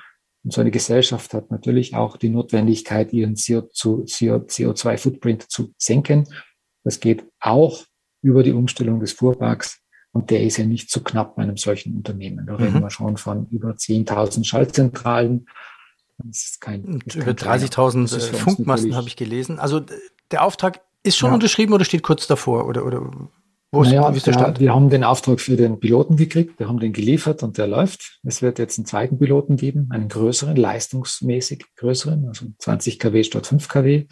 und 0.44 0.54
so 0.54 0.62
eine 0.62 0.72
Gesellschaft 0.72 1.36
hat 1.36 1.52
natürlich 1.52 1.96
auch 1.96 2.18
die 2.18 2.30
Notwendigkeit, 2.30 3.14
ihren 3.14 3.36
CO2-Footprint 3.36 5.52
zu 5.52 5.72
senken. 5.78 6.28
Das 6.84 7.00
geht 7.00 7.24
auch 7.40 7.86
über 8.24 8.42
die 8.42 8.54
Umstellung 8.54 9.00
des 9.00 9.14
Fuhrparks. 9.14 9.81
Und 10.14 10.30
der 10.30 10.44
ist 10.44 10.58
ja 10.58 10.66
nicht 10.66 10.90
zu 10.90 11.00
so 11.00 11.04
knapp 11.04 11.36
bei 11.36 11.44
einem 11.44 11.58
solchen 11.58 11.96
Unternehmen. 11.96 12.46
Da 12.46 12.54
mhm. 12.54 12.64
reden 12.64 12.82
wir 12.82 12.90
schon 12.90 13.18
von 13.18 13.48
über 13.48 13.72
10.000 13.72 14.46
Schaltzentralen. 14.46 15.48
Das 16.18 16.44
ist 16.44 16.62
kein, 16.62 17.02
ist 17.06 17.16
über 17.16 17.32
30.000 17.32 18.34
Funkmasten 18.34 18.96
habe 18.96 19.08
ich 19.08 19.16
gelesen. 19.16 19.60
Also 19.60 19.82
der 20.32 20.44
Auftrag 20.44 20.82
ist 21.04 21.18
schon 21.18 21.30
ja. 21.30 21.34
unterschrieben 21.34 21.74
oder 21.74 21.86
steht 21.86 22.04
kurz 22.04 22.28
davor? 22.28 22.68
Oder, 22.68 22.86
oder 22.86 23.10
wo 23.72 23.84
naja, 23.84 24.10
ist 24.10 24.28
der 24.28 24.34
Stand? 24.34 24.60
Wir 24.60 24.76
haben 24.76 24.90
den 24.90 25.06
Auftrag 25.06 25.40
für 25.40 25.56
den 25.56 25.80
Piloten 25.80 26.18
gekriegt, 26.18 26.60
wir 26.60 26.68
haben 26.68 26.80
den 26.80 26.92
geliefert 26.92 27.42
und 27.42 27.58
der 27.58 27.68
läuft. 27.68 28.20
Es 28.24 28.42
wird 28.42 28.60
jetzt 28.60 28.78
einen 28.78 28.86
zweiten 28.86 29.18
Piloten 29.18 29.56
geben, 29.56 29.88
einen 29.92 30.10
größeren, 30.10 30.58
leistungsmäßig 30.58 31.66
größeren, 31.78 32.28
also 32.28 32.48
20 32.58 33.00
kW 33.00 33.24
statt 33.24 33.48
5 33.48 33.70
kW. 33.70 34.08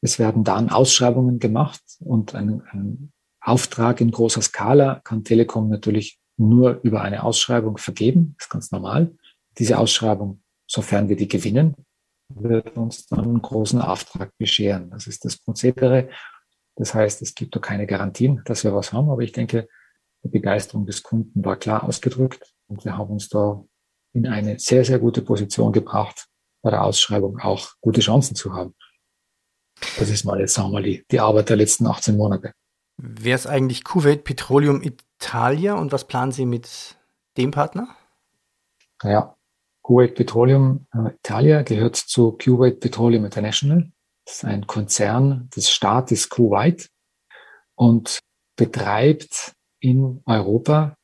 Es 0.00 0.18
werden 0.18 0.42
dann 0.42 0.70
Ausschreibungen 0.70 1.38
gemacht 1.38 1.82
und 2.00 2.34
einen, 2.34 2.62
einen 2.70 3.12
Auftrag 3.44 4.00
in 4.00 4.10
großer 4.10 4.42
Skala 4.42 5.00
kann 5.04 5.22
Telekom 5.22 5.68
natürlich 5.68 6.18
nur 6.36 6.80
über 6.82 7.02
eine 7.02 7.22
Ausschreibung 7.22 7.76
vergeben. 7.76 8.34
Das 8.38 8.46
ist 8.46 8.50
ganz 8.50 8.70
normal. 8.72 9.14
Diese 9.58 9.78
Ausschreibung, 9.78 10.42
sofern 10.66 11.08
wir 11.08 11.16
die 11.16 11.28
gewinnen, 11.28 11.74
wird 12.28 12.76
uns 12.76 13.06
dann 13.06 13.20
einen 13.20 13.42
großen 13.42 13.80
Auftrag 13.80 14.36
bescheren. 14.38 14.90
Das 14.90 15.06
ist 15.06 15.24
das 15.24 15.36
Prozedere. 15.36 16.08
Das 16.76 16.94
heißt, 16.94 17.22
es 17.22 17.34
gibt 17.34 17.54
da 17.54 17.60
keine 17.60 17.86
Garantien, 17.86 18.42
dass 18.46 18.64
wir 18.64 18.74
was 18.74 18.92
haben, 18.92 19.10
aber 19.10 19.22
ich 19.22 19.32
denke, 19.32 19.68
die 20.24 20.28
Begeisterung 20.28 20.86
des 20.86 21.02
Kunden 21.02 21.44
war 21.44 21.56
klar 21.56 21.84
ausgedrückt 21.84 22.54
und 22.66 22.84
wir 22.84 22.96
haben 22.96 23.10
uns 23.10 23.28
da 23.28 23.62
in 24.14 24.26
eine 24.26 24.58
sehr, 24.58 24.84
sehr 24.84 24.98
gute 24.98 25.22
Position 25.22 25.72
gebracht, 25.72 26.28
bei 26.62 26.70
der 26.70 26.82
Ausschreibung 26.82 27.38
auch 27.38 27.74
gute 27.80 28.00
Chancen 28.00 28.34
zu 28.34 28.54
haben. 28.54 28.74
Das 29.98 30.08
ist 30.08 30.24
mal 30.24 30.40
jetzt, 30.40 30.54
sagen 30.54 30.68
wir 30.68 30.72
mal, 30.74 30.82
die, 30.82 31.04
die 31.10 31.20
Arbeit 31.20 31.50
der 31.50 31.56
letzten 31.56 31.86
18 31.86 32.16
Monate. 32.16 32.52
Wer 32.96 33.34
ist 33.34 33.46
eigentlich 33.46 33.84
Kuwait 33.84 34.24
Petroleum 34.24 34.82
Italia 34.82 35.74
und 35.74 35.92
was 35.92 36.06
planen 36.06 36.32
Sie 36.32 36.46
mit 36.46 36.96
dem 37.36 37.50
Partner? 37.50 37.88
Ja, 39.02 39.36
Kuwait 39.82 40.14
Petroleum 40.14 40.86
äh, 40.94 41.10
Italia 41.14 41.62
gehört 41.62 41.96
zu 41.96 42.32
Kuwait 42.32 42.80
Petroleum 42.80 43.24
International. 43.24 43.90
Das 44.24 44.36
ist 44.36 44.44
ein 44.44 44.66
Konzern 44.66 45.50
des 45.54 45.70
Staates 45.70 46.28
Kuwait 46.28 46.88
und 47.74 48.20
betreibt 48.56 49.52
in 49.80 50.22
Europa 50.24 50.96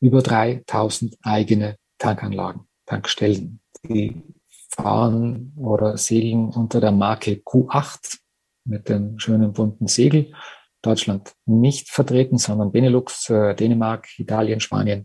über 0.00 0.22
3000 0.22 1.16
eigene 1.22 1.76
Tankanlagen, 1.98 2.68
Tankstellen. 2.86 3.60
Die 3.82 4.22
fahren 4.70 5.52
oder 5.56 5.96
segeln 5.96 6.50
unter 6.50 6.80
der 6.80 6.92
Marke 6.92 7.32
Q8 7.44 8.20
mit 8.64 8.88
dem 8.88 9.18
schönen 9.18 9.52
bunten 9.52 9.88
Segel. 9.88 10.32
Deutschland 10.82 11.32
nicht 11.46 11.90
vertreten, 11.90 12.38
sondern 12.38 12.72
Benelux, 12.72 13.28
äh, 13.30 13.54
Dänemark, 13.54 14.08
Italien, 14.18 14.60
Spanien. 14.60 15.04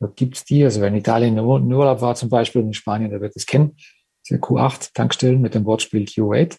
Da 0.00 0.08
gibt's 0.14 0.44
die. 0.44 0.64
Also 0.64 0.80
wenn 0.80 0.94
Italien 0.94 1.38
in 1.38 1.72
Urlaub 1.72 2.00
war 2.00 2.14
zum 2.14 2.28
Beispiel 2.28 2.62
in 2.62 2.74
Spanien, 2.74 3.10
der 3.10 3.20
wird 3.20 3.36
es 3.36 3.46
kennen. 3.46 3.76
Das 4.28 4.38
Q8 4.38 4.92
Tankstellen 4.94 5.40
mit 5.40 5.54
dem 5.54 5.64
Wortspiel 5.64 6.04
Q8. 6.04 6.56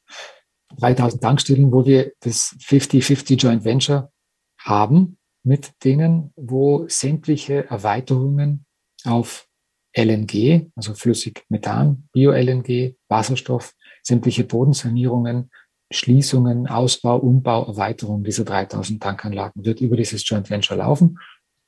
3000 0.77 1.21
Tankstellen, 1.21 1.71
wo 1.71 1.85
wir 1.85 2.11
das 2.21 2.55
50-50 2.61 3.35
Joint 3.35 3.65
Venture 3.65 4.11
haben 4.59 5.17
mit 5.43 5.71
denen, 5.83 6.33
wo 6.35 6.87
sämtliche 6.87 7.69
Erweiterungen 7.69 8.65
auf 9.03 9.47
LNG, 9.95 10.71
also 10.75 10.93
Flüssigmethan, 10.93 12.09
Bio-LNG, 12.11 12.95
Wasserstoff, 13.07 13.73
sämtliche 14.03 14.43
Bodensanierungen, 14.43 15.51
Schließungen, 15.91 16.67
Ausbau, 16.67 17.17
Umbau, 17.17 17.65
Erweiterung 17.65 18.23
dieser 18.23 18.43
3000 18.43 19.01
Tankanlagen 19.01 19.63
wird 19.65 19.81
über 19.81 19.95
dieses 19.95 20.27
Joint 20.27 20.49
Venture 20.49 20.77
laufen. 20.77 21.19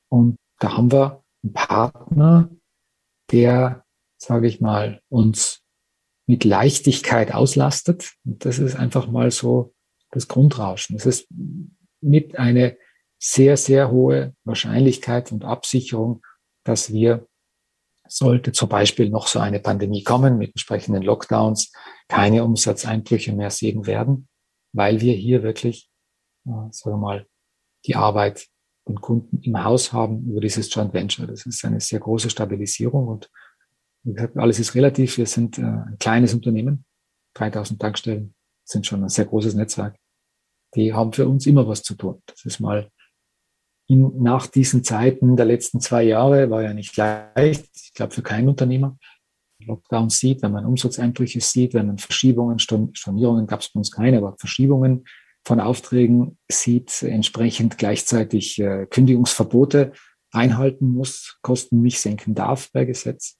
Und 0.09 0.37
da 0.59 0.75
haben 0.75 0.91
wir 0.91 1.23
einen 1.43 1.53
Partner, 1.53 2.49
der, 3.31 3.85
sage 4.17 4.47
ich 4.47 4.59
mal, 4.59 5.01
uns 5.09 5.61
mit 6.25 6.43
Leichtigkeit 6.43 7.33
auslastet. 7.33 8.13
Und 8.25 8.43
das 8.43 8.59
ist 8.59 8.75
einfach 8.75 9.07
mal 9.07 9.31
so 9.31 9.73
das 10.11 10.27
Grundrauschen. 10.27 10.95
Es 10.95 11.05
ist 11.05 11.27
mit 12.01 12.37
eine 12.39 12.77
sehr, 13.19 13.57
sehr 13.57 13.91
hohe 13.91 14.35
Wahrscheinlichkeit 14.43 15.31
und 15.31 15.43
Absicherung, 15.43 16.25
dass 16.63 16.91
wir 16.91 17.26
sollte 18.09 18.51
zum 18.51 18.69
Beispiel 18.69 19.09
noch 19.09 19.27
so 19.27 19.39
eine 19.39 19.59
Pandemie 19.59 20.03
kommen 20.03 20.37
mit 20.37 20.49
entsprechenden 20.49 21.03
Lockdowns, 21.03 21.71
keine 22.07 22.43
Umsatzeinbrüche 22.43 23.33
mehr 23.33 23.49
sehen 23.49 23.85
werden, 23.85 24.27
weil 24.73 25.01
wir 25.01 25.13
hier 25.13 25.43
wirklich, 25.43 25.89
äh, 26.45 26.51
sagen 26.71 26.95
wir 26.95 26.97
mal, 26.97 27.27
die 27.85 27.95
Arbeit 27.95 28.47
und 28.85 29.01
Kunden 29.01 29.41
im 29.41 29.63
Haus 29.63 29.93
haben 29.93 30.25
über 30.29 30.41
dieses 30.41 30.73
Joint 30.73 30.93
Venture. 30.93 31.27
Das 31.27 31.45
ist 31.45 31.63
eine 31.65 31.79
sehr 31.79 31.99
große 31.99 32.29
Stabilisierung 32.29 33.07
und 33.07 33.29
wie 34.03 34.13
gesagt, 34.13 34.37
alles 34.37 34.59
ist 34.59 34.75
relativ. 34.75 35.17
Wir 35.17 35.25
sind 35.25 35.57
äh, 35.57 35.63
ein 35.63 35.97
kleines 35.99 36.33
Unternehmen. 36.33 36.85
3000 37.35 37.81
Tankstellen 37.81 38.35
sind 38.63 38.85
schon 38.85 39.03
ein 39.03 39.09
sehr 39.09 39.25
großes 39.25 39.53
Netzwerk. 39.53 39.97
Die 40.75 40.93
haben 40.93 41.13
für 41.13 41.27
uns 41.27 41.45
immer 41.45 41.67
was 41.67 41.83
zu 41.83 41.95
tun. 41.95 42.21
Das 42.25 42.45
ist 42.45 42.59
mal 42.59 42.89
in, 43.87 44.21
nach 44.21 44.47
diesen 44.47 44.83
Zeiten 44.83 45.35
der 45.35 45.45
letzten 45.45 45.79
zwei 45.79 46.03
Jahre 46.03 46.49
war 46.49 46.61
ja 46.61 46.73
nicht 46.73 46.95
leicht. 46.97 47.69
Ich 47.75 47.93
glaube, 47.93 48.13
für 48.13 48.21
keinen 48.21 48.49
Unternehmer. 48.49 48.97
Lockdown 49.59 50.09
sieht, 50.09 50.43
wenn 50.43 50.51
man 50.51 50.65
Umsatzeinbrüche 50.65 51.41
sieht, 51.41 51.73
wenn 51.73 51.87
man 51.87 51.97
Verschiebungen, 51.97 52.59
Stornierungen 52.59 53.47
gab 53.47 53.61
es 53.61 53.69
bei 53.69 53.79
uns 53.79 53.91
keine, 53.91 54.17
aber 54.17 54.35
Verschiebungen 54.37 55.05
von 55.45 55.59
Aufträgen 55.59 56.37
sieht, 56.49 57.01
entsprechend 57.01 57.77
gleichzeitig 57.77 58.59
äh, 58.59 58.85
Kündigungsverbote 58.85 59.93
einhalten 60.31 60.91
muss, 60.91 61.39
Kosten 61.41 61.81
nicht 61.81 61.99
senken 61.99 62.35
darf 62.35 62.69
bei 62.71 62.85
Gesetz, 62.85 63.37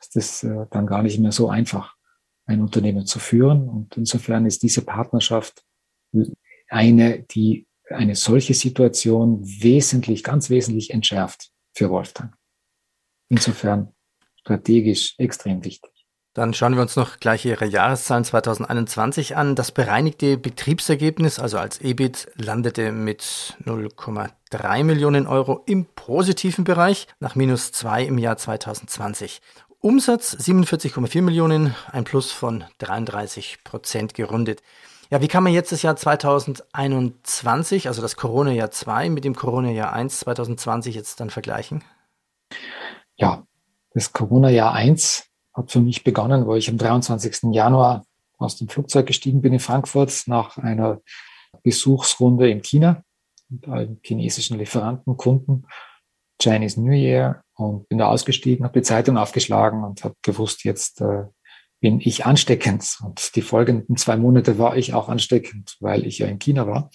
ist 0.00 0.16
das 0.16 0.44
äh, 0.44 0.66
dann 0.70 0.86
gar 0.86 1.02
nicht 1.02 1.18
mehr 1.18 1.32
so 1.32 1.48
einfach, 1.48 1.94
ein 2.46 2.62
Unternehmen 2.62 3.04
zu 3.06 3.18
führen. 3.18 3.68
Und 3.68 3.96
insofern 3.96 4.46
ist 4.46 4.62
diese 4.62 4.82
Partnerschaft 4.82 5.64
eine, 6.68 7.22
die 7.24 7.67
eine 7.90 8.16
solche 8.16 8.54
Situation 8.54 9.40
wesentlich, 9.42 10.22
ganz 10.22 10.50
wesentlich 10.50 10.90
entschärft 10.90 11.50
für 11.74 11.90
Wolfgang. 11.90 12.34
Insofern 13.28 13.94
strategisch 14.36 15.14
extrem 15.18 15.64
wichtig. 15.64 15.90
Dann 16.34 16.54
schauen 16.54 16.76
wir 16.76 16.82
uns 16.82 16.94
noch 16.94 17.18
gleich 17.18 17.44
Ihre 17.44 17.66
Jahreszahlen 17.66 18.24
2021 18.24 19.36
an. 19.36 19.56
Das 19.56 19.72
bereinigte 19.72 20.38
Betriebsergebnis, 20.38 21.40
also 21.40 21.58
als 21.58 21.80
EBIT, 21.80 22.28
landete 22.36 22.92
mit 22.92 23.56
0,3 23.64 24.84
Millionen 24.84 25.26
Euro 25.26 25.64
im 25.66 25.86
positiven 25.86 26.62
Bereich 26.64 27.08
nach 27.18 27.34
minus 27.34 27.72
2 27.72 28.04
im 28.04 28.18
Jahr 28.18 28.36
2020. 28.36 29.40
Umsatz 29.80 30.36
47,4 30.36 31.22
Millionen, 31.22 31.74
ein 31.90 32.04
Plus 32.04 32.30
von 32.30 32.64
33 32.78 33.64
Prozent 33.64 34.14
gerundet. 34.14 34.62
Ja, 35.10 35.22
wie 35.22 35.28
kann 35.28 35.42
man 35.42 35.54
jetzt 35.54 35.72
das 35.72 35.80
Jahr 35.80 35.96
2021, 35.96 37.88
also 37.88 38.02
das 38.02 38.16
Corona-Jahr 38.16 38.70
2 38.70 39.08
mit 39.08 39.24
dem 39.24 39.34
Corona-Jahr 39.34 39.92
1 39.92 40.20
2020 40.20 40.94
jetzt 40.94 41.20
dann 41.20 41.30
vergleichen? 41.30 41.82
Ja, 43.16 43.46
das 43.94 44.12
Corona-Jahr 44.12 44.74
1 44.74 45.24
hat 45.54 45.72
für 45.72 45.80
mich 45.80 46.04
begonnen, 46.04 46.46
wo 46.46 46.54
ich 46.56 46.68
am 46.68 46.76
23. 46.76 47.54
Januar 47.54 48.04
aus 48.36 48.56
dem 48.56 48.68
Flugzeug 48.68 49.06
gestiegen 49.06 49.40
bin 49.40 49.54
in 49.54 49.60
Frankfurt 49.60 50.24
nach 50.26 50.58
einer 50.58 51.00
Besuchsrunde 51.62 52.50
in 52.50 52.60
China 52.60 53.02
mit 53.48 53.66
allen 53.66 54.00
chinesischen 54.02 54.58
Lieferanten, 54.58 55.16
Kunden, 55.16 55.66
Chinese 56.40 56.80
New 56.80 56.92
Year 56.92 57.42
und 57.54 57.88
bin 57.88 57.98
da 57.98 58.08
ausgestiegen, 58.08 58.64
habe 58.64 58.78
die 58.78 58.84
Zeitung 58.84 59.16
aufgeschlagen 59.16 59.82
und 59.84 60.04
habe 60.04 60.14
gewusst, 60.22 60.64
jetzt 60.64 61.00
äh, 61.00 61.24
bin 61.80 62.00
ich 62.00 62.26
ansteckend. 62.26 62.98
Und 63.04 63.36
die 63.36 63.42
folgenden 63.42 63.96
zwei 63.96 64.16
Monate 64.16 64.58
war 64.58 64.76
ich 64.76 64.94
auch 64.94 65.08
ansteckend, 65.08 65.76
weil 65.80 66.06
ich 66.06 66.18
ja 66.18 66.26
in 66.26 66.38
China 66.38 66.66
war. 66.66 66.90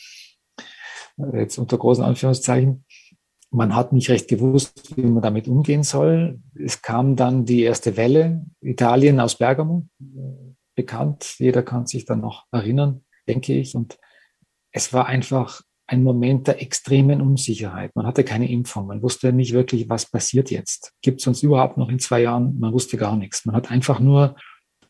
Jetzt 1.34 1.58
unter 1.58 1.78
großen 1.78 2.04
Anführungszeichen 2.04 2.86
man 3.54 3.76
hat 3.76 3.94
nicht 3.94 4.10
recht 4.10 4.28
gewusst, 4.28 4.98
wie 4.98 5.04
man 5.04 5.22
damit 5.22 5.48
umgehen 5.48 5.84
soll. 5.84 6.42
Es 6.56 6.82
kam 6.82 7.16
dann 7.16 7.46
die 7.46 7.62
erste 7.62 7.96
Welle, 7.96 8.46
Italien 8.62 9.20
aus 9.20 9.38
Bergamo, 9.38 9.88
bekannt. 10.76 11.36
Jeder 11.38 11.62
kann 11.62 11.86
sich 11.86 12.06
dann 12.06 12.20
noch 12.20 12.46
erinnern, 12.52 13.04
denke 13.28 13.54
ich. 13.54 13.76
Und 13.76 14.00
es 14.72 14.92
war 14.92 15.06
einfach 15.06 15.62
ein 15.86 16.02
Moment 16.02 16.48
der 16.48 16.62
extremen 16.62 17.22
Unsicherheit. 17.22 17.96
Man 17.96 18.08
hatte 18.08 18.24
keine 18.24 18.50
Impfung. 18.50 18.88
Man 18.88 19.04
wusste 19.04 19.32
nicht 19.32 19.54
wirklich, 19.54 19.88
was 19.88 20.10
passiert 20.10 20.50
jetzt. 20.50 20.94
Gibt 21.02 21.22
es 21.22 21.28
uns 21.28 21.44
überhaupt 21.44 21.78
noch 21.78 21.90
in 21.90 22.00
zwei 22.00 22.24
Jahren? 22.24 22.58
Man 22.60 22.74
wusste 22.74 22.98
gar 22.98 23.16
nichts. 23.16 23.46
Man 23.46 23.56
hat 23.56 23.70
einfach 23.70 24.00
nur 24.00 24.36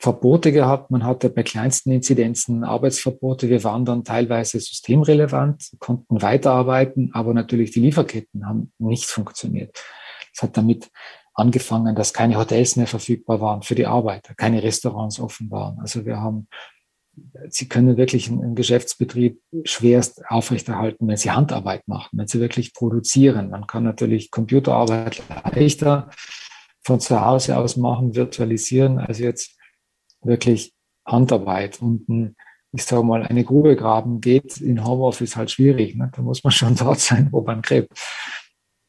Verbote 0.04 0.52
gehabt. 0.52 0.92
Man 0.92 1.06
hatte 1.06 1.30
bei 1.30 1.44
kleinsten 1.44 1.94
Inzidenzen 1.94 2.66
Arbeitsverbote. 2.66 3.48
Wir 3.48 3.64
waren 3.64 3.86
dann 3.86 4.04
teilweise 4.04 4.60
systemrelevant, 4.60 5.72
konnten 5.80 6.22
weiterarbeiten, 6.22 7.12
aber 7.14 7.34
natürlich 7.34 7.72
die 7.72 7.80
Lieferketten 7.80 8.46
haben 8.46 8.74
nicht 8.80 9.06
funktioniert. 9.06 9.82
Es 10.36 10.44
hat 10.44 10.58
damit 10.58 10.92
angefangen, 11.34 11.96
dass 11.96 12.12
keine 12.12 12.38
Hotels 12.38 12.76
mehr 12.76 12.88
verfügbar 12.88 13.40
waren 13.40 13.62
für 13.62 13.76
die 13.76 13.86
Arbeiter, 13.86 14.34
keine 14.36 14.62
Restaurants 14.62 15.22
offen 15.22 15.50
waren. 15.50 15.80
Also 15.80 16.06
wir 16.06 16.20
haben, 16.20 16.50
Sie 17.48 17.70
können 17.70 17.96
wirklich 17.96 18.30
einen 18.30 18.56
Geschäftsbetrieb 18.56 19.40
schwerst 19.64 20.22
aufrechterhalten, 20.28 21.08
wenn 21.08 21.16
Sie 21.16 21.32
Handarbeit 21.32 21.88
machen, 21.88 22.20
wenn 22.20 22.28
Sie 22.28 22.42
wirklich 22.42 22.74
produzieren. 22.74 23.52
Man 23.52 23.68
kann 23.68 23.86
natürlich 23.86 24.32
Computerarbeit 24.32 25.24
leichter 25.56 26.10
von 26.84 27.00
zu 27.00 27.22
Hause 27.22 27.58
aus 27.58 27.78
machen, 27.78 28.16
virtualisieren, 28.16 29.00
also 29.00 29.24
jetzt 29.24 29.58
wirklich 30.24 30.74
Handarbeit 31.06 31.82
und 31.82 32.08
ein, 32.10 32.36
ich 32.72 32.86
sage 32.86 33.04
mal, 33.04 33.24
eine 33.24 33.44
Grube 33.44 33.76
graben 33.76 34.22
geht 34.22 34.58
in 34.58 34.84
Homeoffice 34.84 35.36
halt 35.36 35.52
schwierig. 35.52 35.96
Ne? 35.96 36.12
Da 36.16 36.22
muss 36.22 36.44
man 36.44 36.52
schon 36.52 36.76
dort 36.80 37.00
sein, 37.00 37.30
wo 37.32 37.42
man 37.42 37.62
gräbt. 37.62 37.92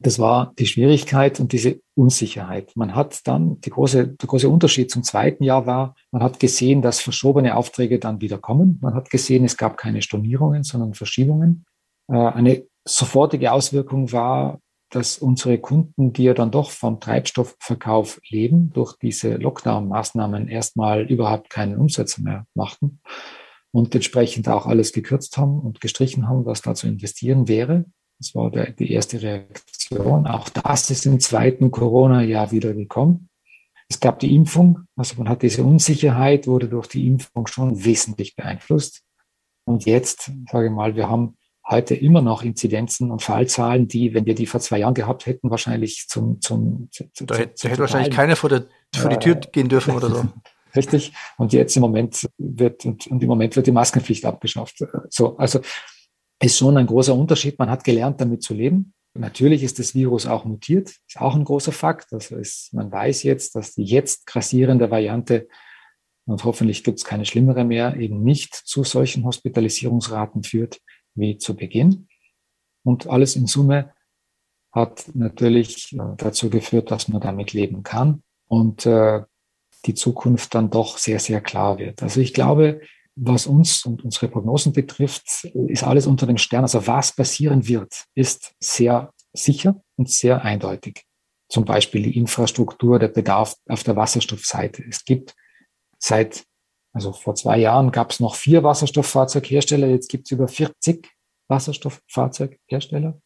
Das 0.00 0.18
war 0.18 0.52
die 0.58 0.66
Schwierigkeit 0.66 1.40
und 1.40 1.52
diese 1.52 1.80
Unsicherheit. 1.94 2.72
Man 2.76 2.94
hat 2.94 3.26
dann, 3.26 3.60
die 3.60 3.70
große, 3.70 4.08
der 4.08 4.26
große 4.26 4.48
Unterschied 4.48 4.90
zum 4.90 5.02
zweiten 5.02 5.44
Jahr 5.44 5.66
war, 5.66 5.94
man 6.10 6.22
hat 6.22 6.40
gesehen, 6.40 6.82
dass 6.82 7.00
verschobene 7.00 7.56
Aufträge 7.56 7.98
dann 7.98 8.20
wieder 8.20 8.38
kommen. 8.38 8.78
Man 8.82 8.94
hat 8.94 9.08
gesehen, 9.08 9.44
es 9.44 9.56
gab 9.56 9.76
keine 9.76 10.02
Stornierungen, 10.02 10.62
sondern 10.62 10.94
Verschiebungen. 10.94 11.64
Äh, 12.08 12.16
eine 12.16 12.66
sofortige 12.84 13.52
Auswirkung 13.52 14.12
war, 14.12 14.60
dass 14.94 15.18
unsere 15.18 15.58
Kunden, 15.58 16.12
die 16.12 16.24
ja 16.24 16.34
dann 16.34 16.50
doch 16.50 16.70
vom 16.70 17.00
Treibstoffverkauf 17.00 18.20
leben, 18.28 18.72
durch 18.72 18.96
diese 18.96 19.36
Lockdown-Maßnahmen 19.36 20.48
erstmal 20.48 21.02
überhaupt 21.02 21.50
keinen 21.50 21.76
Umsatz 21.76 22.18
mehr 22.18 22.46
machten 22.54 23.00
und 23.72 23.94
entsprechend 23.94 24.48
auch 24.48 24.66
alles 24.66 24.92
gekürzt 24.92 25.36
haben 25.36 25.58
und 25.58 25.80
gestrichen 25.80 26.28
haben, 26.28 26.46
was 26.46 26.62
da 26.62 26.74
zu 26.74 26.86
investieren 26.86 27.48
wäre. 27.48 27.86
Das 28.18 28.34
war 28.34 28.50
der, 28.50 28.70
die 28.70 28.92
erste 28.92 29.20
Reaktion. 29.20 30.26
Auch 30.26 30.48
das 30.48 30.90
ist 30.90 31.06
im 31.06 31.18
zweiten 31.18 31.72
Corona-Jahr 31.72 32.52
wieder 32.52 32.72
gekommen. 32.72 33.28
Es 33.88 34.00
gab 34.00 34.20
die 34.20 34.34
Impfung, 34.34 34.80
also 34.96 35.16
man 35.18 35.28
hat 35.28 35.42
diese 35.42 35.64
Unsicherheit, 35.64 36.46
wurde 36.46 36.68
durch 36.68 36.86
die 36.86 37.06
Impfung 37.06 37.46
schon 37.48 37.84
wesentlich 37.84 38.36
beeinflusst. 38.36 39.02
Und 39.66 39.86
jetzt, 39.86 40.30
sage 40.50 40.66
ich 40.66 40.72
mal, 40.72 40.94
wir 40.94 41.08
haben 41.08 41.36
heute 41.66 41.94
immer 41.94 42.20
noch 42.20 42.42
Inzidenzen 42.42 43.10
und 43.10 43.22
Fallzahlen, 43.22 43.88
die, 43.88 44.14
wenn 44.14 44.26
wir 44.26 44.34
die 44.34 44.46
vor 44.46 44.60
zwei 44.60 44.78
Jahren 44.78 44.94
gehabt 44.94 45.26
hätten, 45.26 45.50
wahrscheinlich 45.50 46.06
zum, 46.08 46.40
zum, 46.40 46.88
zum 46.92 47.26
da, 47.26 47.36
hätte, 47.36 47.54
da 47.62 47.68
hätte 47.68 47.80
wahrscheinlich 47.80 48.14
keiner 48.14 48.36
vor, 48.36 48.50
der, 48.50 48.66
vor 48.94 49.10
die 49.10 49.16
Tür 49.16 49.36
gehen 49.36 49.68
dürfen 49.68 49.94
oder 49.94 50.10
so. 50.10 50.24
Richtig. 50.76 51.12
Und 51.38 51.52
jetzt 51.52 51.76
im 51.76 51.82
Moment 51.82 52.28
wird, 52.36 52.84
und, 52.84 53.06
und 53.06 53.22
im 53.22 53.28
Moment 53.28 53.54
wird 53.56 53.66
die 53.66 53.72
Maskenpflicht 53.72 54.24
abgeschafft. 54.24 54.84
So, 55.08 55.36
also 55.36 55.60
ist 56.42 56.58
schon 56.58 56.76
ein 56.76 56.86
großer 56.86 57.14
Unterschied. 57.14 57.58
Man 57.58 57.70
hat 57.70 57.84
gelernt, 57.84 58.20
damit 58.20 58.42
zu 58.42 58.54
leben. 58.54 58.92
Natürlich 59.16 59.62
ist 59.62 59.78
das 59.78 59.94
Virus 59.94 60.26
auch 60.26 60.44
mutiert, 60.44 60.88
ist 60.88 61.20
auch 61.20 61.36
ein 61.36 61.44
großer 61.44 61.70
Fakt. 61.70 62.12
Also 62.12 62.36
ist, 62.36 62.74
man 62.74 62.90
weiß 62.90 63.22
jetzt, 63.22 63.54
dass 63.54 63.74
die 63.74 63.84
jetzt 63.84 64.26
grassierende 64.26 64.90
Variante, 64.90 65.46
und 66.26 66.42
hoffentlich 66.44 66.82
gibt 66.82 66.98
es 66.98 67.04
keine 67.04 67.26
schlimmere 67.26 67.64
mehr, 67.64 67.96
eben 67.96 68.22
nicht 68.22 68.54
zu 68.54 68.82
solchen 68.82 69.24
Hospitalisierungsraten 69.24 70.42
führt 70.42 70.80
wie 71.14 71.38
zu 71.38 71.56
Beginn. 71.56 72.08
Und 72.82 73.06
alles 73.06 73.36
in 73.36 73.46
Summe 73.46 73.92
hat 74.72 75.10
natürlich 75.14 75.92
äh, 75.92 75.98
dazu 76.16 76.50
geführt, 76.50 76.90
dass 76.90 77.08
man 77.08 77.20
damit 77.20 77.52
leben 77.52 77.82
kann 77.82 78.22
und 78.48 78.86
äh, 78.86 79.22
die 79.86 79.94
Zukunft 79.94 80.54
dann 80.54 80.70
doch 80.70 80.98
sehr, 80.98 81.20
sehr 81.20 81.40
klar 81.40 81.78
wird. 81.78 82.02
Also 82.02 82.20
ich 82.20 82.34
glaube, 82.34 82.80
was 83.16 83.46
uns 83.46 83.84
und 83.84 84.02
unsere 84.02 84.28
Prognosen 84.28 84.72
betrifft, 84.72 85.44
ist 85.44 85.84
alles 85.84 86.06
unter 86.06 86.26
dem 86.26 86.38
Stern. 86.38 86.62
Also 86.62 86.86
was 86.86 87.14
passieren 87.14 87.68
wird, 87.68 88.04
ist 88.14 88.54
sehr 88.60 89.12
sicher 89.32 89.82
und 89.96 90.10
sehr 90.10 90.42
eindeutig. 90.42 91.04
Zum 91.48 91.64
Beispiel 91.64 92.02
die 92.02 92.16
Infrastruktur, 92.16 92.98
der 92.98 93.08
Bedarf 93.08 93.54
auf 93.68 93.84
der 93.84 93.94
Wasserstoffseite. 93.94 94.82
Es 94.88 95.04
gibt 95.04 95.34
seit 95.98 96.44
also 96.94 97.12
vor 97.12 97.34
zwei 97.34 97.58
Jahren 97.58 97.90
gab 97.90 98.12
es 98.12 98.20
noch 98.20 98.36
vier 98.36 98.62
Wasserstofffahrzeughersteller, 98.62 99.88
jetzt 99.88 100.08
gibt 100.08 100.26
es 100.26 100.30
über 100.30 100.46
40 100.46 101.10
Wasserstofffahrzeughersteller. 101.48 103.20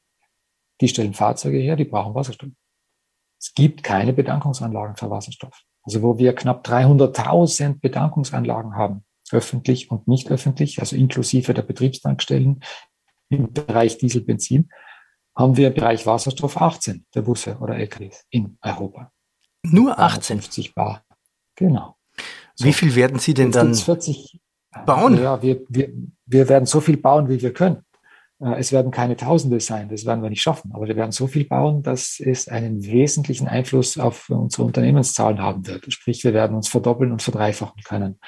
Die 0.80 0.88
stellen 0.88 1.12
Fahrzeuge 1.12 1.58
her, 1.58 1.76
die 1.76 1.84
brauchen 1.84 2.14
Wasserstoff. 2.14 2.50
Es 3.38 3.52
gibt 3.54 3.82
keine 3.82 4.14
Bedankungsanlagen 4.14 4.96
für 4.96 5.10
Wasserstoff. 5.10 5.62
Also 5.82 6.02
wo 6.02 6.18
wir 6.18 6.34
knapp 6.34 6.66
300.000 6.66 7.80
Bedankungsanlagen 7.80 8.74
haben, 8.74 9.04
öffentlich 9.30 9.90
und 9.90 10.08
nicht 10.08 10.30
öffentlich, 10.30 10.80
also 10.80 10.96
inklusive 10.96 11.52
der 11.52 11.62
Betriebstankstellen 11.62 12.64
im 13.28 13.52
Bereich 13.52 13.98
Diesel, 13.98 14.22
Benzin, 14.22 14.70
haben 15.36 15.58
wir 15.58 15.68
im 15.68 15.74
Bereich 15.74 16.06
Wasserstoff 16.06 16.56
18 16.56 17.06
der 17.14 17.22
Busse 17.22 17.58
oder 17.58 17.76
LKWs 17.76 18.24
in 18.30 18.58
Europa. 18.62 19.12
Nur 19.62 19.98
18? 19.98 20.40
50 20.40 20.74
Bar. 20.74 21.04
Genau. 21.54 21.97
So. 22.58 22.64
Wie 22.64 22.72
viel 22.72 22.96
werden 22.96 23.20
Sie 23.20 23.34
denn 23.34 23.52
dann 23.52 23.72
40, 23.72 24.40
bauen? 24.84 25.16
Ja, 25.16 25.40
wir, 25.40 25.60
wir, 25.68 25.92
wir 26.26 26.48
werden 26.48 26.66
so 26.66 26.80
viel 26.80 26.96
bauen, 26.96 27.28
wie 27.28 27.40
wir 27.40 27.52
können. 27.52 27.84
Äh, 28.40 28.58
es 28.58 28.72
werden 28.72 28.90
keine 28.90 29.16
Tausende 29.16 29.60
sein, 29.60 29.88
das 29.88 30.04
werden 30.04 30.24
wir 30.24 30.30
nicht 30.30 30.42
schaffen, 30.42 30.72
aber 30.74 30.88
wir 30.88 30.96
werden 30.96 31.12
so 31.12 31.28
viel 31.28 31.44
bauen, 31.44 31.84
dass 31.84 32.18
es 32.18 32.48
einen 32.48 32.82
wesentlichen 32.82 33.46
Einfluss 33.46 33.96
auf 33.96 34.28
unsere 34.28 34.64
Unternehmenszahlen 34.64 35.38
haben 35.38 35.68
wird. 35.68 35.92
Sprich, 35.92 36.24
wir 36.24 36.34
werden 36.34 36.56
uns 36.56 36.66
verdoppeln 36.66 37.12
und 37.12 37.22
verdreifachen 37.22 37.80
können 37.84 38.18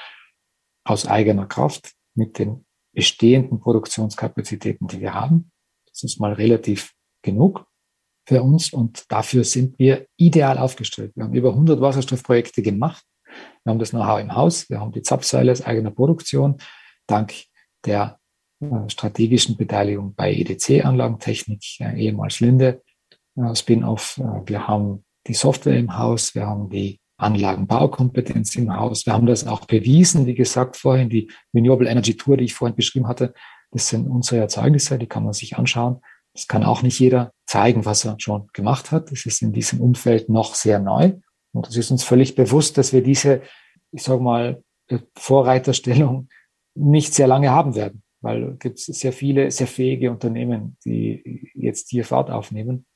aus 0.84 1.08
eigener 1.08 1.46
Kraft 1.46 1.92
mit 2.14 2.38
den 2.38 2.64
bestehenden 2.92 3.58
Produktionskapazitäten, 3.58 4.86
die 4.86 5.00
wir 5.00 5.12
haben. 5.12 5.50
Das 5.88 6.04
ist 6.04 6.20
mal 6.20 6.34
relativ 6.34 6.92
genug 7.22 7.66
für 8.28 8.42
uns 8.42 8.72
und 8.72 9.10
dafür 9.10 9.42
sind 9.42 9.76
wir 9.80 10.06
ideal 10.16 10.56
aufgestellt. 10.56 11.10
Wir 11.16 11.24
haben 11.24 11.34
über 11.34 11.50
100 11.50 11.80
Wasserstoffprojekte 11.80 12.62
gemacht. 12.62 13.04
Wir 13.64 13.70
haben 13.70 13.78
das 13.78 13.90
Know-how 13.90 14.20
im 14.20 14.34
Haus. 14.34 14.68
Wir 14.70 14.80
haben 14.80 14.92
die 14.92 15.02
Zapfsäule 15.02 15.52
aus 15.52 15.62
eigener 15.62 15.90
Produktion. 15.90 16.56
Dank 17.06 17.34
der 17.84 18.18
äh, 18.60 18.88
strategischen 18.88 19.56
Beteiligung 19.56 20.14
bei 20.14 20.32
EDC 20.32 20.84
Anlagentechnik, 20.84 21.62
äh, 21.80 21.98
ehemals 21.98 22.40
Linde, 22.40 22.82
äh, 23.36 23.54
Spin-off. 23.54 24.20
Wir 24.46 24.68
haben 24.68 25.04
die 25.26 25.34
Software 25.34 25.78
im 25.78 25.96
Haus. 25.98 26.34
Wir 26.34 26.46
haben 26.46 26.68
die 26.68 27.00
Anlagenbaukompetenz 27.16 28.56
im 28.56 28.74
Haus. 28.74 29.06
Wir 29.06 29.12
haben 29.12 29.26
das 29.26 29.46
auch 29.46 29.66
bewiesen, 29.66 30.26
wie 30.26 30.34
gesagt, 30.34 30.76
vorhin 30.76 31.10
die 31.10 31.30
Renewable 31.54 31.88
Energy 31.88 32.16
Tour, 32.16 32.36
die 32.36 32.44
ich 32.44 32.54
vorhin 32.54 32.76
beschrieben 32.76 33.08
hatte. 33.08 33.34
Das 33.70 33.88
sind 33.88 34.08
unsere 34.08 34.40
Erzeugnisse, 34.40 34.98
die 34.98 35.06
kann 35.06 35.24
man 35.24 35.32
sich 35.32 35.56
anschauen. 35.56 36.00
Das 36.34 36.46
kann 36.46 36.64
auch 36.64 36.82
nicht 36.82 36.98
jeder 36.98 37.32
zeigen, 37.46 37.84
was 37.84 38.04
er 38.04 38.16
schon 38.18 38.48
gemacht 38.52 38.92
hat. 38.92 39.10
Das 39.10 39.26
ist 39.26 39.42
in 39.42 39.52
diesem 39.52 39.80
Umfeld 39.80 40.28
noch 40.28 40.54
sehr 40.54 40.78
neu. 40.78 41.12
Und 41.52 41.68
es 41.68 41.76
ist 41.76 41.90
uns 41.90 42.04
völlig 42.04 42.34
bewusst, 42.34 42.78
dass 42.78 42.92
wir 42.92 43.02
diese, 43.02 43.42
ich 43.92 44.02
sage 44.02 44.22
mal, 44.22 44.62
Vorreiterstellung 45.16 46.28
nicht 46.74 47.14
sehr 47.14 47.26
lange 47.26 47.50
haben 47.50 47.74
werden, 47.74 48.02
weil 48.20 48.52
es 48.52 48.58
gibt 48.58 48.78
sehr 48.78 49.12
viele, 49.12 49.50
sehr 49.50 49.66
fähige 49.66 50.10
Unternehmen, 50.10 50.76
die 50.84 51.50
jetzt 51.54 51.90
hier 51.90 52.04
Fahrt 52.04 52.30
aufnehmen. 52.30 52.86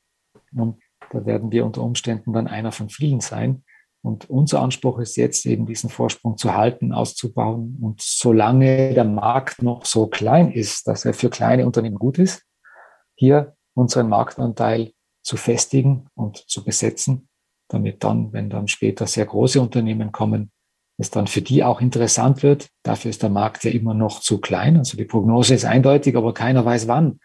Und 0.55 0.81
da 1.11 1.25
werden 1.27 1.53
wir 1.53 1.65
unter 1.65 1.83
Umständen 1.83 2.33
dann 2.33 2.47
einer 2.47 2.73
von 2.73 2.89
vielen 2.89 3.21
sein. 3.21 3.65
Und 4.03 4.29
unser 4.29 4.61
Anspruch 4.61 4.99
ist 4.99 5.17
jetzt 5.17 5.47
eben 5.47 5.65
diesen 5.65 5.89
Vorsprung 5.89 6.37
zu 6.37 6.55
halten, 6.55 6.93
auszubauen. 6.93 7.79
Und 7.81 8.03
solange 8.03 8.93
der 8.93 9.05
Markt 9.05 9.63
noch 9.63 9.87
so 9.87 10.09
klein 10.09 10.53
ist, 10.53 10.87
dass 10.87 11.05
er 11.05 11.15
für 11.15 11.31
kleine 11.31 11.65
Unternehmen 11.65 11.97
gut 11.97 12.19
ist, 12.19 12.43
hier 13.17 13.57
unseren 13.75 14.09
Marktanteil 14.09 14.93
zu 15.23 15.37
festigen 15.37 16.07
und 16.15 16.37
zu 16.37 16.65
besetzen, 16.65 17.29
damit 17.75 18.03
dann, 18.03 18.33
wenn 18.33 18.49
dann 18.49 18.69
später 18.69 19.07
sehr 19.07 19.27
große 19.27 19.61
Unternehmen 19.61 20.13
kommen, 20.13 20.51
es 20.97 21.11
dann 21.11 21.27
für 21.27 21.43
die 21.43 21.65
auch 21.65 21.81
interessant 21.81 22.43
wird. 22.43 22.69
Dafür 22.83 23.11
ist 23.11 23.23
der 23.23 23.31
Markt 23.31 23.65
ja 23.65 23.73
immer 23.73 23.95
noch 23.95 24.21
zu 24.21 24.41
klein. 24.41 24.79
Also 24.79 24.97
die 24.97 25.05
Prognose 25.05 25.55
ist 25.55 25.65
eindeutig, 25.65 26.17
aber 26.17 26.33
keiner 26.33 26.65
weiß, 26.65 26.87
wann 26.87 27.19